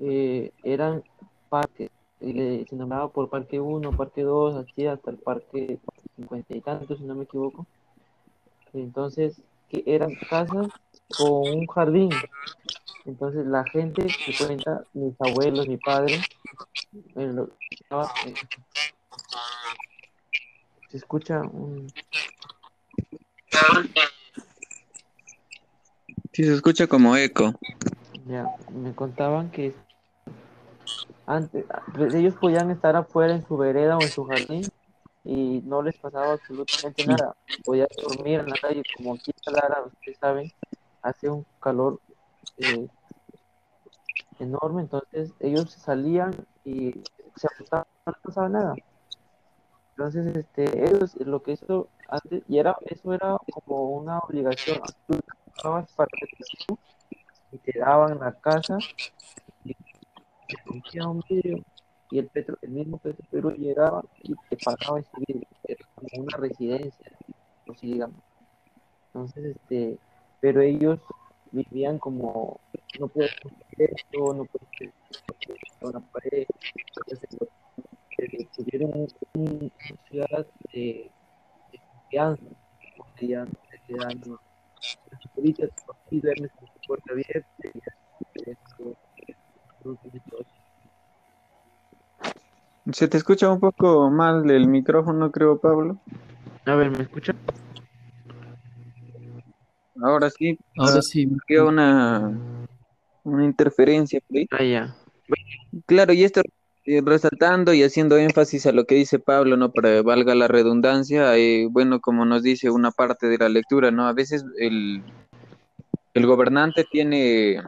eh, 0.00 0.52
eran 0.64 1.02
parques, 1.50 1.90
y 2.20 2.32
le- 2.34 2.66
se 2.66 2.76
nombraba 2.76 3.08
por 3.10 3.30
Parque 3.30 3.60
1, 3.60 3.92
Parque 3.92 4.22
2, 4.22 4.56
así 4.56 4.86
hasta 4.86 5.10
el 5.12 5.18
Parque 5.18 5.78
50 6.16 6.54
y 6.56 6.60
tantos, 6.62 6.98
si 6.98 7.04
no 7.04 7.14
me 7.14 7.24
equivoco. 7.24 7.66
Entonces, 8.74 9.42
que 9.68 9.82
eran 9.86 10.14
casas 10.14 10.68
con 11.16 11.28
un 11.58 11.66
jardín. 11.66 12.10
Entonces, 13.06 13.46
la 13.46 13.64
gente 13.64 14.02
que 14.02 14.32
cuenta, 14.36 14.84
mis 14.92 15.18
abuelos, 15.20 15.68
mi 15.68 15.76
padre, 15.76 16.20
eh, 17.14 17.26
lo- 17.32 17.48
se 20.88 20.96
escucha 20.96 21.42
un... 21.42 21.86
sí 26.32 26.44
se 26.44 26.52
escucha 26.54 26.86
como 26.86 27.16
eco. 27.16 27.54
Ya, 28.26 28.44
me 28.72 28.94
contaban 28.94 29.50
que 29.50 29.74
antes 31.26 31.64
ellos 32.14 32.34
podían 32.34 32.70
estar 32.70 32.96
afuera 32.96 33.34
en 33.34 33.46
su 33.46 33.56
vereda 33.56 33.98
o 33.98 34.04
en 34.04 34.10
su 34.10 34.24
jardín 34.24 34.68
y 35.24 35.60
no 35.64 35.82
les 35.82 35.94
pasaba 35.96 36.34
absolutamente 36.34 37.04
nada. 37.04 37.34
Podían 37.64 37.88
dormir 37.96 38.40
en 38.40 38.48
la 38.50 38.56
calle, 38.56 38.82
como 38.96 39.14
aquí 39.14 39.30
en 39.30 39.42
Talara, 39.44 39.82
ustedes 39.82 40.18
saben, 40.18 40.52
hace 41.02 41.28
un 41.28 41.44
calor 41.60 42.00
eh, 42.58 42.88
enorme, 44.38 44.82
entonces 44.82 45.32
ellos 45.40 45.70
salían 45.72 46.34
y 46.64 46.92
se 47.36 47.46
acostaban, 47.46 47.86
no 48.06 48.12
pasaba 48.22 48.48
nada. 48.48 48.74
Entonces, 49.90 50.36
este, 50.36 50.84
ellos 50.84 51.16
lo 51.16 51.42
que 51.42 51.52
hizo 51.52 51.88
antes, 52.08 52.42
y 52.48 52.58
era, 52.58 52.76
eso 52.84 53.14
era 53.14 53.38
como 53.64 53.90
una 53.90 54.18
obligación, 54.18 54.80
tú 55.06 55.18
para 55.62 56.08
el 56.20 56.78
y 57.52 57.58
te 57.58 57.78
daban 57.78 58.18
la 58.18 58.32
casa 58.32 58.76
y 59.64 59.74
te 59.74 60.56
rompía 60.66 61.08
un 61.08 61.22
vidrio 61.28 61.64
y 62.10 62.18
el 62.18 62.28
Petro, 62.28 62.56
el 62.62 62.70
mismo 62.70 62.98
Petro 62.98 63.24
Perú 63.30 63.50
llegaba 63.52 64.04
y 64.22 64.34
te 64.48 64.56
pagaba 64.62 65.00
ese 65.00 65.10
vidrio, 65.26 65.48
era 65.64 65.84
como 65.94 66.24
una 66.24 66.36
residencia, 66.36 67.12
así 67.70 67.92
digamos. 67.92 68.20
Entonces, 69.06 69.56
este, 69.56 69.98
pero 70.40 70.60
ellos 70.60 71.00
vivían 71.56 71.98
como, 71.98 72.60
no 73.00 73.08
puedes 73.08 73.32
construir 73.40 73.90
esto, 73.94 74.34
no 74.34 74.44
puedes 74.44 74.68
hacer 75.28 75.54
una 75.80 76.00
pared, 76.00 76.46
entonces 76.74 77.28
lo- 77.40 77.48
eh, 78.18 78.48
tuvieron 78.56 78.90
un- 78.94 79.08
un- 79.34 79.72
una 79.90 80.00
ciudad 80.08 80.46
de, 80.72 81.10
de 81.72 81.80
confianza, 81.92 82.44
porque 82.96 83.28
ya 83.28 83.44
no 83.44 83.52
se 83.70 83.78
quedan 83.86 84.20
los 84.26 84.40
ahorita 85.36 85.66
aquí 85.66 86.20
duermes 86.20 86.52
con 86.52 86.66
tu 86.68 86.80
puerta 86.86 87.12
abierta 87.12 87.48
y 87.62 87.68
esto, 88.50 88.96
esto, 89.26 89.98
esto, 90.12 90.36
Se 92.92 93.08
te 93.08 93.16
escucha 93.16 93.50
un 93.50 93.58
poco 93.60 94.10
mal 94.10 94.48
el 94.50 94.68
micrófono, 94.68 95.30
creo, 95.32 95.58
Pablo. 95.58 95.98
A 96.66 96.74
ver, 96.76 96.90
¿me 96.90 97.02
escucha? 97.02 97.34
Ahora 100.02 100.30
sí, 100.30 100.58
Ahora 100.76 101.02
sí, 101.02 101.28
había 101.48 101.64
una, 101.64 102.32
una 103.24 103.44
interferencia 103.44 104.20
por 104.26 104.38
ahí. 104.38 104.46
Ah, 104.50 104.64
ya. 104.64 104.96
Claro, 105.86 106.12
y 106.12 106.24
esto 106.24 106.42
eh, 106.88 107.02
resaltando 107.04 107.74
y 107.74 107.82
haciendo 107.82 108.16
énfasis 108.16 108.66
a 108.66 108.72
lo 108.72 108.84
que 108.84 108.94
dice 108.94 109.18
Pablo, 109.18 109.56
¿no? 109.56 109.72
Para 109.72 109.88
que 109.90 110.02
valga 110.02 110.36
la 110.36 110.46
redundancia, 110.46 111.36
eh, 111.36 111.66
bueno, 111.68 112.00
como 112.00 112.24
nos 112.24 112.44
dice 112.44 112.70
una 112.70 112.92
parte 112.92 113.26
de 113.26 113.38
la 113.38 113.48
lectura, 113.48 113.90
¿no? 113.90 114.06
A 114.06 114.12
veces 114.12 114.44
el, 114.58 115.02
el 116.14 116.26
gobernante 116.26 116.86
tiene, 116.88 117.60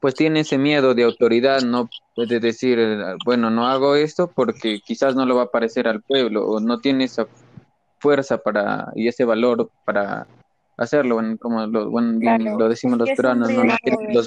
pues 0.00 0.14
tiene 0.14 0.40
ese 0.40 0.56
miedo 0.56 0.94
de 0.94 1.02
autoridad, 1.02 1.62
¿no? 1.62 1.90
De 2.16 2.38
decir, 2.38 2.78
bueno, 3.24 3.50
no 3.50 3.66
hago 3.66 3.96
esto 3.96 4.30
porque 4.32 4.80
quizás 4.86 5.16
no 5.16 5.26
lo 5.26 5.34
va 5.34 5.42
a 5.44 5.50
parecer 5.50 5.88
al 5.88 6.02
pueblo, 6.02 6.46
o 6.46 6.60
no 6.60 6.78
tiene 6.78 7.04
esa 7.04 7.26
fuerza 7.98 8.38
para, 8.38 8.92
y 8.94 9.08
ese 9.08 9.24
valor 9.24 9.68
para 9.84 10.28
hacerlo, 10.78 11.16
bueno, 11.16 11.36
como 11.38 11.66
lo, 11.66 11.90
bueno, 11.90 12.18
bien 12.18 12.38
Claro, 12.38 12.58
lo 12.58 12.68
decimos 12.68 12.98
los 12.98 13.10
peruanos, 13.10 13.52
los- 13.52 14.26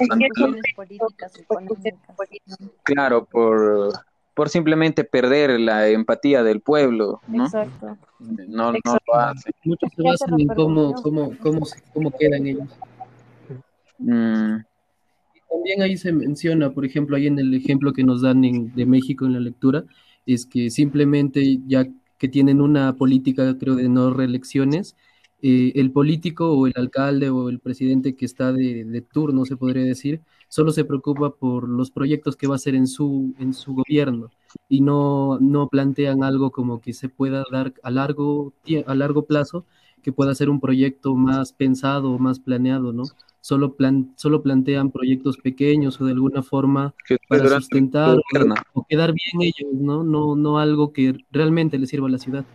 políticas. 0.76 2.60
Claro, 2.84 3.26
por, 3.26 3.94
por 4.34 4.50
simplemente 4.50 5.04
perder 5.04 5.60
la 5.60 5.88
empatía 5.88 6.44
del 6.44 6.62
pueblo, 6.62 7.22
¿no? 7.28 7.46
Exacto. 7.46 7.98
No, 8.20 8.72
no 8.72 8.98
lo 9.08 9.16
hace. 9.16 9.52
muchos 9.64 9.90
se 9.96 10.04
basan 10.04 10.40
en 10.40 10.48
cómo, 10.48 10.94
cómo, 11.02 11.36
cómo, 11.40 11.66
se- 11.66 11.82
cómo 11.94 12.12
quedan 12.12 12.46
ellos. 12.46 12.70
Mm, 13.98 14.58
También 15.50 15.82
ahí 15.82 15.98
se 15.98 16.12
menciona, 16.12 16.72
por 16.72 16.86
ejemplo, 16.86 17.16
ahí 17.16 17.28
en 17.28 17.38
el 17.40 17.54
ejemplo 17.54 17.94
que 17.94 18.04
nos 18.04 18.22
dan 18.22 18.44
en- 18.46 18.74
de 18.74 18.86
México 18.86 19.26
en 19.26 19.34
la 19.34 19.40
lectura, 19.40 19.84
es 20.26 20.46
que 20.46 20.70
simplemente 20.70 21.60
ya 21.68 21.86
que 22.18 22.28
tienen 22.28 22.62
una 22.62 22.94
política, 22.96 23.58
creo, 23.58 23.76
de 23.76 23.90
no 23.90 24.14
reelecciones, 24.14 24.96
eh, 25.42 25.74
el 25.76 25.92
político 25.92 26.52
o 26.52 26.68
el 26.68 26.74
alcalde 26.76 27.30
o 27.30 27.50
el 27.50 27.60
presidente 27.60 28.16
que 28.16 28.26
está 28.26 28.52
de, 28.52 28.86
de 28.86 29.02
turno, 29.02 29.46
se 29.46 29.58
podría 29.58 29.84
decir, 29.84 30.22
solo 30.48 30.72
se 30.72 30.86
preocupa 30.86 31.34
por 31.36 31.68
los 31.68 31.92
proyectos 31.92 32.36
que 32.36 32.46
va 32.46 32.56
a 32.56 32.58
hacer 32.58 32.76
en 32.76 32.86
su, 32.86 33.34
en 33.40 33.54
su 33.54 33.74
gobierno 33.74 34.30
y 34.70 34.82
no, 34.82 35.40
no 35.40 35.68
plantean 35.70 36.24
algo 36.24 36.52
como 36.52 36.82
que 36.82 36.94
se 36.94 37.10
pueda 37.10 37.44
dar 37.52 37.74
a 37.84 37.90
largo, 37.90 38.54
a 38.86 38.96
largo 38.96 39.26
plazo, 39.26 39.66
que 40.02 40.12
pueda 40.12 40.36
ser 40.36 40.50
un 40.50 40.60
proyecto 40.60 41.16
más 41.16 41.54
pensado 41.54 42.12
o 42.12 42.20
más 42.20 42.40
planeado, 42.40 42.92
¿no? 42.92 43.04
Solo, 43.40 43.76
plan, 43.76 44.14
solo 44.18 44.44
plantean 44.44 44.92
proyectos 44.92 45.38
pequeños 45.38 46.00
o 46.00 46.06
de 46.06 46.12
alguna 46.12 46.44
forma 46.44 46.94
que 47.08 47.18
para 47.28 47.48
sustentar 47.50 48.18
o, 48.74 48.86
quedar 48.88 49.14
bien 49.14 49.42
ellos, 49.42 49.74
¿no? 49.74 50.04
No, 50.04 50.36
no 50.36 50.60
algo 50.60 50.92
que 50.92 51.16
realmente 51.32 51.80
les 51.80 51.90
sirva 51.90 52.08
a 52.08 52.12
la 52.12 52.20
ciudad. 52.20 52.46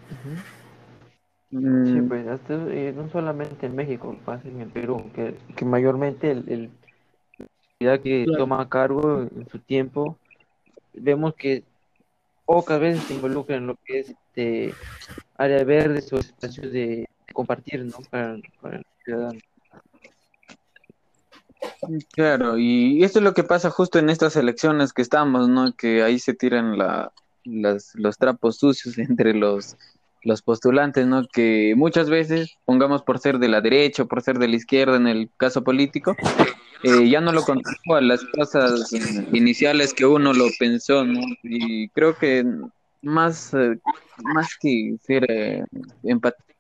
Sí, 1.51 1.57
Mm, 1.59 2.09
pues 2.09 2.27
hasta, 2.27 2.55
eh, 2.73 2.93
no 2.95 3.09
solamente 3.11 3.67
en 3.67 3.77
México, 3.77 4.17
pasa 4.25 4.49
en 4.49 4.61
el 4.61 4.69
Perú, 4.69 5.11
que, 5.15 5.37
que 5.55 5.65
mayormente 5.65 6.31
el, 6.31 6.45
el 6.49 6.71
la 7.79 7.99
que 7.99 8.25
Claro. 8.25 8.39
toma 8.45 8.69
cargo 8.69 9.23
en 9.23 9.49
su 9.49 9.59
tiempo, 9.61 10.19
vemos 10.95 11.35
que 11.35 11.63
pocas 12.45 12.81
veces 12.81 13.05
se 13.05 13.15
involucra 13.15 13.57
en 13.57 13.67
lo 13.67 13.77
que 13.85 14.01
es 14.01 14.11
este, 14.11 14.75
áreas 15.37 15.65
verdes 15.67 16.13
o 16.13 16.19
espacios 16.19 16.73
de 16.73 17.09
compartir, 17.33 17.85
¿no? 17.85 17.99
Para, 18.11 18.39
para 18.61 18.79
el 18.79 18.87
ciudadano. 19.05 19.41
Claro, 22.13 22.59
y 22.59 23.05
esto 23.05 23.19
es 23.19 23.25
lo 23.25 23.35
que 23.35 23.45
pasa 23.45 23.71
justo 23.71 23.99
en 23.99 24.11
estas 24.11 24.37
elecciones 24.37 24.93
que 24.93 25.03
estamos, 25.03 25.49
¿no? 25.49 25.73
Que 25.75 26.03
ahí 26.03 26.19
se 26.19 26.35
tiran 26.35 26.79
la, 26.79 27.13
las, 27.45 27.95
los 27.95 28.17
trapos 28.19 28.57
sucios 28.59 28.99
entre 28.99 29.35
los, 29.35 29.77
los 30.27 30.43
postulantes, 30.43 31.07
¿no? 31.07 31.27
Que 31.33 31.75
muchas 31.77 32.11
veces, 32.11 32.57
pongamos 32.65 33.03
por 33.03 33.21
ser 33.21 33.39
de 33.39 33.49
la 33.49 33.61
derecha 33.61 34.03
o 34.03 34.07
por 34.07 34.23
ser 34.23 34.39
de 34.39 34.49
la 34.49 34.57
izquierda 34.57 34.97
en 34.97 35.07
el 35.07 35.31
caso 35.37 35.63
político, 35.63 36.17
eh, 36.83 37.09
ya 37.09 37.21
no 37.21 37.33
lo 37.33 37.43
contó 37.43 37.71
a 37.95 38.01
las 38.01 38.25
cosas 38.25 38.93
iniciales 39.33 39.95
que 39.95 40.05
uno 40.05 40.33
lo 40.33 40.47
pensó, 40.59 41.05
¿no? 41.05 41.21
Y 41.45 41.89
creo 41.91 42.17
que 42.17 42.45
más, 43.03 43.55
eh, 43.55 43.79
más 44.25 44.49
que 44.61 44.97
ser, 45.01 45.25
eh, 45.31 45.65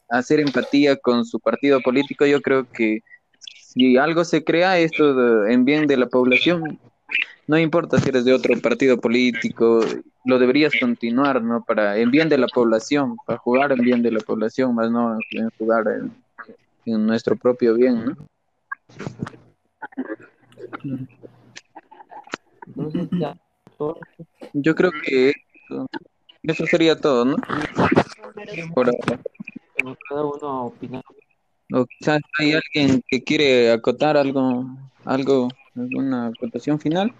hacer 0.08 0.40
empatía 0.40 0.96
con 0.96 1.24
su 1.24 1.40
partido 1.40 1.80
político, 1.80 2.24
yo 2.24 2.40
creo 2.40 2.70
que 2.70 3.00
si 3.40 3.96
algo 3.96 4.24
se 4.24 4.44
crea 4.44 4.78
esto 4.78 5.44
en 5.46 5.64
bien 5.64 5.88
de 5.88 5.96
la 5.96 6.06
población, 6.06 6.78
no 7.46 7.58
importa 7.58 7.98
si 7.98 8.08
eres 8.08 8.24
de 8.24 8.32
otro 8.32 8.58
partido 8.60 9.00
político, 9.00 9.80
lo 10.24 10.38
deberías 10.38 10.72
continuar, 10.78 11.42
¿no? 11.42 11.64
Para 11.64 11.96
en 11.98 12.10
bien 12.10 12.28
de 12.28 12.38
la 12.38 12.48
población, 12.48 13.16
para 13.24 13.38
jugar 13.38 13.72
en 13.72 13.78
bien 13.78 14.02
de 14.02 14.10
la 14.10 14.20
población, 14.20 14.74
más 14.74 14.90
no 14.90 15.16
en 15.30 15.50
jugar 15.50 15.84
en, 16.84 17.06
nuestro 17.06 17.36
propio 17.36 17.74
bien, 17.74 18.04
¿no? 18.04 18.16
Yo 24.52 24.74
creo 24.74 24.90
que 25.04 25.32
eso, 26.42 26.66
sería 26.66 26.96
todo, 26.98 27.24
¿no? 27.24 27.36
Por 28.74 28.90
Cada 30.08 30.24
uno 30.24 30.66
opina. 30.66 31.02
O 31.72 31.84
quizás 31.86 32.20
hay 32.38 32.52
alguien 32.52 33.02
que 33.08 33.22
quiere 33.22 33.72
acotar 33.72 34.16
algo, 34.16 34.64
algo, 35.04 35.48
alguna 35.74 36.28
acotación 36.28 36.78
final. 36.78 37.12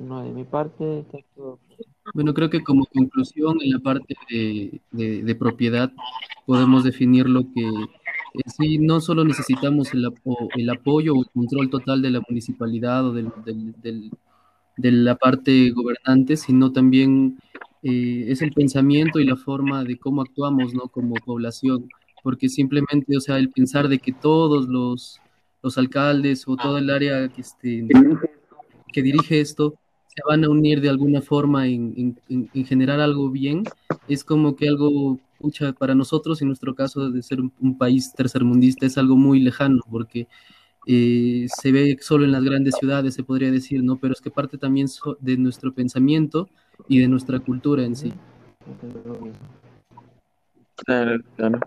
No, 0.00 0.22
de 0.22 0.30
mi 0.30 0.44
parte 0.44 1.04
Bueno, 2.14 2.32
creo 2.32 2.48
que 2.48 2.62
como 2.62 2.86
conclusión 2.86 3.58
en 3.60 3.70
la 3.70 3.78
parte 3.80 4.14
de, 4.30 4.80
de, 4.92 5.34
propiedad 5.34 5.92
podemos 6.46 6.84
definir 6.84 7.28
lo 7.28 7.42
que 7.52 7.64
en 7.64 8.50
sí 8.56 8.78
no 8.78 9.00
solo 9.00 9.24
necesitamos 9.24 9.92
el, 9.92 10.08
el 10.56 10.70
apoyo 10.70 11.12
o 11.14 11.20
el 11.20 11.28
control 11.30 11.68
total 11.68 12.00
de 12.00 12.10
la 12.10 12.22
municipalidad 12.26 13.08
o 13.08 13.12
del, 13.12 13.30
del, 13.44 14.10
de 14.78 14.92
la 14.92 15.16
parte 15.16 15.70
gobernante, 15.70 16.38
sino 16.38 16.72
también 16.72 17.38
eh, 17.82 18.24
es 18.28 18.40
el 18.40 18.52
pensamiento 18.52 19.20
y 19.20 19.26
la 19.26 19.36
forma 19.36 19.84
de 19.84 19.98
cómo 19.98 20.22
actuamos 20.22 20.72
¿no? 20.72 20.88
como 20.88 21.14
población, 21.16 21.90
porque 22.22 22.48
simplemente, 22.48 23.18
o 23.18 23.20
sea, 23.20 23.36
el 23.36 23.50
pensar 23.50 23.88
de 23.88 23.98
que 23.98 24.12
todos 24.12 24.66
los, 24.66 25.20
los 25.62 25.76
alcaldes 25.76 26.48
o 26.48 26.56
todo 26.56 26.78
el 26.78 26.88
área 26.88 27.28
que, 27.28 27.42
este, 27.42 27.86
que 28.92 29.02
dirige 29.02 29.40
esto 29.40 29.79
se 30.14 30.22
van 30.26 30.44
a 30.44 30.48
unir 30.48 30.80
de 30.80 30.88
alguna 30.88 31.22
forma 31.22 31.68
en, 31.68 32.18
en, 32.28 32.64
generar 32.66 32.98
algo 32.98 33.30
bien, 33.30 33.62
es 34.08 34.24
como 34.24 34.56
que 34.56 34.68
algo, 34.68 35.20
para 35.78 35.94
nosotros, 35.94 36.42
en 36.42 36.48
nuestro 36.48 36.74
caso 36.74 37.10
de 37.10 37.22
ser 37.22 37.40
un, 37.40 37.78
país 37.78 38.12
tercermundista, 38.12 38.86
es 38.86 38.98
algo 38.98 39.16
muy 39.16 39.38
lejano, 39.38 39.82
porque 39.88 40.26
eh, 40.86 41.46
se 41.48 41.70
ve 41.70 41.96
solo 42.00 42.24
en 42.24 42.32
las 42.32 42.42
grandes 42.42 42.74
ciudades, 42.80 43.14
se 43.14 43.22
podría 43.22 43.52
decir, 43.52 43.84
¿no? 43.84 43.98
Pero 43.98 44.12
es 44.12 44.20
que 44.20 44.32
parte 44.32 44.58
también 44.58 44.88
de 45.20 45.36
nuestro 45.36 45.72
pensamiento 45.72 46.48
y 46.88 46.98
de 46.98 47.06
nuestra 47.06 47.38
cultura 47.38 47.84
en 47.84 47.94
sí. 47.94 48.12
Claro, 50.74 51.22
claro. 51.36 51.60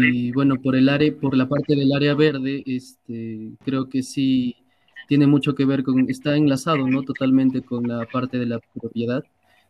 Y 0.00 0.30
bueno, 0.30 0.60
por 0.62 0.76
el 0.76 0.88
área, 0.88 1.12
por 1.12 1.36
la 1.36 1.48
parte 1.48 1.74
del 1.74 1.92
área 1.92 2.14
verde, 2.14 2.62
este, 2.66 3.54
creo 3.64 3.88
que 3.88 4.04
sí 4.04 4.63
tiene 5.08 5.26
mucho 5.26 5.54
que 5.54 5.64
ver 5.64 5.82
con, 5.82 6.08
está 6.08 6.36
enlazado, 6.36 6.88
¿no? 6.88 7.02
Totalmente 7.02 7.62
con 7.62 7.86
la 7.86 8.06
parte 8.06 8.38
de 8.38 8.46
la 8.46 8.60
propiedad, 8.80 9.24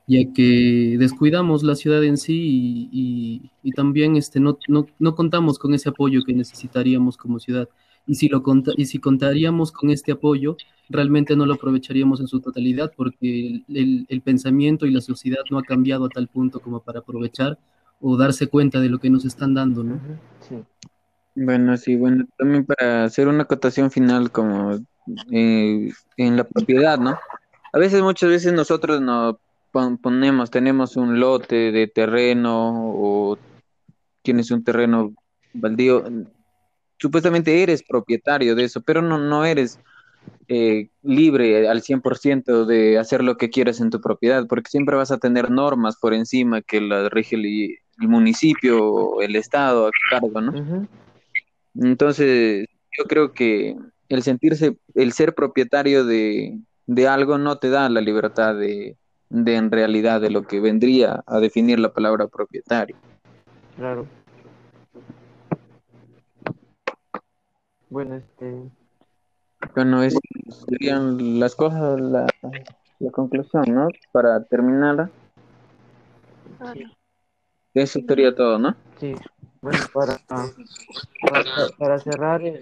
ya 0.06 0.20
que 0.32 0.96
descuidamos 0.98 1.62
la 1.62 1.74
ciudad 1.74 2.04
en 2.04 2.16
sí 2.16 2.88
y, 2.92 3.72
también 3.72 4.16
este, 4.16 4.40
no, 4.40 4.58
no, 4.68 4.86
no, 4.98 5.14
contamos 5.14 5.58
con 5.58 5.74
ese 5.74 5.88
apoyo 5.88 6.22
que 6.24 6.34
necesitaríamos 6.34 7.16
como 7.16 7.40
ciudad. 7.40 7.68
Y 8.06 8.16
si, 8.16 8.28
lo 8.28 8.42
y 8.76 8.84
si 8.84 8.98
contaríamos 8.98 9.72
con 9.72 9.90
este 9.90 10.12
apoyo, 10.12 10.56
realmente 10.90 11.36
no 11.36 11.46
lo 11.46 11.54
aprovecharíamos 11.54 12.20
en 12.20 12.28
su 12.28 12.40
totalidad 12.40 12.92
porque 12.94 13.62
el, 13.68 14.06
el 14.08 14.20
pensamiento 14.20 14.84
y 14.84 14.90
la 14.90 15.00
sociedad 15.00 15.40
no 15.50 15.58
ha 15.58 15.62
cambiado 15.62 16.04
a 16.04 16.08
tal 16.10 16.28
punto 16.28 16.60
como 16.60 16.80
para 16.80 17.00
aprovechar 17.00 17.58
o 18.00 18.16
darse 18.18 18.48
cuenta 18.48 18.80
de 18.80 18.90
lo 18.90 18.98
que 18.98 19.08
nos 19.08 19.24
están 19.24 19.54
dando, 19.54 19.82
¿no? 19.82 19.98
Sí. 20.40 20.56
Bueno, 21.34 21.76
sí, 21.76 21.96
bueno, 21.96 22.26
también 22.36 22.64
para 22.64 23.04
hacer 23.04 23.26
una 23.26 23.42
acotación 23.42 23.90
final 23.90 24.30
como 24.30 24.78
eh, 25.30 25.90
en 26.16 26.36
la 26.36 26.44
propiedad, 26.44 26.98
¿no? 26.98 27.18
A 27.72 27.78
veces, 27.78 28.02
muchas 28.02 28.30
veces 28.30 28.52
nosotros 28.52 29.00
nos 29.00 29.36
ponemos, 30.00 30.50
tenemos 30.50 30.96
un 30.96 31.18
lote 31.18 31.72
de 31.72 31.88
terreno 31.88 32.92
o 32.94 33.36
tienes 34.22 34.50
un 34.50 34.62
terreno 34.62 35.12
baldío, 35.52 36.04
supuestamente 36.98 37.62
eres 37.62 37.82
propietario 37.82 38.54
de 38.54 38.64
eso, 38.64 38.80
pero 38.82 39.02
no, 39.02 39.18
no 39.18 39.44
eres 39.44 39.80
eh, 40.46 40.90
libre 41.02 41.68
al 41.68 41.82
100% 41.82 42.66
de 42.66 42.98
hacer 42.98 43.24
lo 43.24 43.36
que 43.36 43.50
quieras 43.50 43.80
en 43.80 43.90
tu 43.90 44.00
propiedad, 44.00 44.46
porque 44.46 44.70
siempre 44.70 44.96
vas 44.96 45.10
a 45.10 45.18
tener 45.18 45.50
normas 45.50 45.96
por 45.96 46.14
encima 46.14 46.62
que 46.62 46.80
la 46.80 47.08
rige 47.08 47.36
el, 47.36 48.08
municipio 48.08 48.84
o 48.84 49.22
el 49.22 49.36
estado 49.36 49.86
a 49.86 49.90
cargo, 50.10 50.40
¿no? 50.40 50.86
Entonces, 51.74 52.66
yo 52.96 53.04
creo 53.04 53.32
que 53.32 53.76
el 54.08 54.22
sentirse, 54.22 54.76
el 54.94 55.12
ser 55.12 55.34
propietario 55.34 56.04
de, 56.04 56.58
algo 57.08 57.38
no 57.38 57.58
te 57.58 57.70
da 57.70 57.88
la 57.88 58.00
libertad 58.00 58.54
de, 58.56 58.96
de 59.28 59.56
en 59.56 59.70
realidad 59.70 60.20
de 60.20 60.30
lo 60.30 60.42
que 60.42 60.60
vendría 60.60 61.22
a 61.26 61.38
definir 61.40 61.78
la 61.78 61.92
palabra 61.92 62.26
propietario. 62.28 62.96
Claro. 63.76 64.06
Bueno, 67.90 68.16
este. 68.16 68.70
Bueno, 69.74 70.02
es, 70.02 70.18
serían 70.68 71.40
las 71.40 71.54
cosas, 71.54 72.00
la, 72.00 72.26
la 72.98 73.10
conclusión, 73.10 73.64
¿no? 73.68 73.88
Para 74.12 74.42
terminar. 74.44 75.10
Eso 77.72 78.00
sería 78.06 78.34
todo, 78.34 78.58
¿no? 78.58 78.74
Sí. 79.00 79.14
Bueno, 79.60 79.78
para, 79.92 80.18
para, 81.78 81.98
cerrar. 81.98 82.42
Eh, 82.42 82.60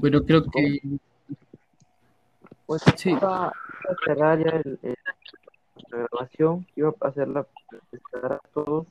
bueno, 0.00 0.24
creo 0.24 0.44
que. 0.44 0.80
Pues 2.66 2.82
sí. 2.96 3.14
Para 3.14 3.52
cerrar 4.04 4.38
ya 4.38 4.50
el, 4.64 4.78
la 5.90 5.98
grabación, 6.10 6.66
iba 6.76 6.94
a 7.00 7.08
hacerla 7.08 7.46
a 8.22 8.38
todos 8.54 8.86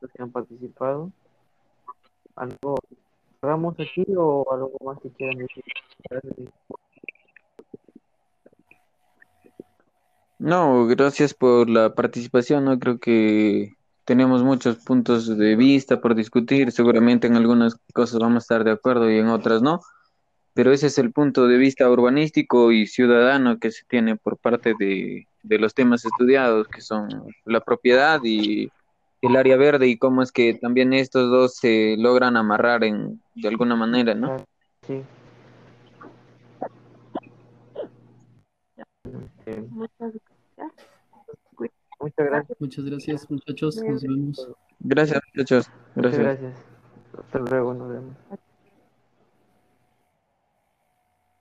los 0.00 0.10
que 0.10 0.22
han 0.22 0.30
participado. 0.30 1.10
¿Algo 2.36 2.76
cerramos 3.40 3.74
aquí 3.78 4.04
o 4.16 4.46
algo 4.52 4.72
más 4.84 4.98
que 5.00 5.10
quieran 5.10 5.38
decir? 5.38 5.64
No, 10.38 10.86
gracias 10.86 11.34
por 11.34 11.70
la 11.70 11.94
participación. 11.94 12.64
No 12.64 12.78
creo 12.78 12.98
que 12.98 13.74
tenemos 14.04 14.42
muchos 14.42 14.76
puntos 14.76 15.36
de 15.36 15.56
vista 15.56 16.00
por 16.00 16.14
discutir. 16.14 16.72
Seguramente 16.72 17.26
en 17.26 17.36
algunas 17.36 17.76
cosas 17.92 18.18
vamos 18.18 18.36
a 18.36 18.44
estar 18.44 18.64
de 18.64 18.72
acuerdo 18.72 19.10
y 19.10 19.18
en 19.18 19.28
otras 19.28 19.62
no. 19.62 19.80
Pero 20.54 20.72
ese 20.72 20.88
es 20.88 20.98
el 20.98 21.12
punto 21.12 21.46
de 21.46 21.56
vista 21.56 21.88
urbanístico 21.88 22.72
y 22.72 22.86
ciudadano 22.86 23.58
que 23.58 23.70
se 23.70 23.84
tiene 23.86 24.16
por 24.16 24.36
parte 24.36 24.74
de, 24.78 25.26
de 25.42 25.58
los 25.58 25.74
temas 25.74 26.04
estudiados, 26.04 26.68
que 26.68 26.82
son 26.82 27.08
la 27.46 27.60
propiedad 27.60 28.20
y 28.22 28.70
el 29.22 29.36
área 29.36 29.56
verde 29.56 29.86
y 29.86 29.96
cómo 29.96 30.20
es 30.20 30.32
que 30.32 30.54
también 30.54 30.92
estos 30.92 31.30
dos 31.30 31.54
se 31.54 31.96
logran 31.96 32.36
amarrar 32.36 32.84
en 32.84 33.22
de 33.34 33.48
alguna 33.48 33.76
manera, 33.76 34.14
¿no? 34.14 34.36
Sí. 34.86 35.02
Muchas 39.70 39.98
gracias. 39.98 40.31
Muchas 42.02 42.26
gracias. 42.26 42.60
Muchas 42.60 42.84
gracias, 42.84 43.30
muchachos. 43.30 43.76
Nos 43.82 44.02
vemos. 44.02 44.48
Gracias, 44.80 45.20
muchachos. 45.34 45.70
Gracias. 45.94 46.22
gracias. 46.22 46.54
Hasta 47.16 47.38
luego, 47.38 47.74
nos 47.74 47.88
vemos. 47.88 48.16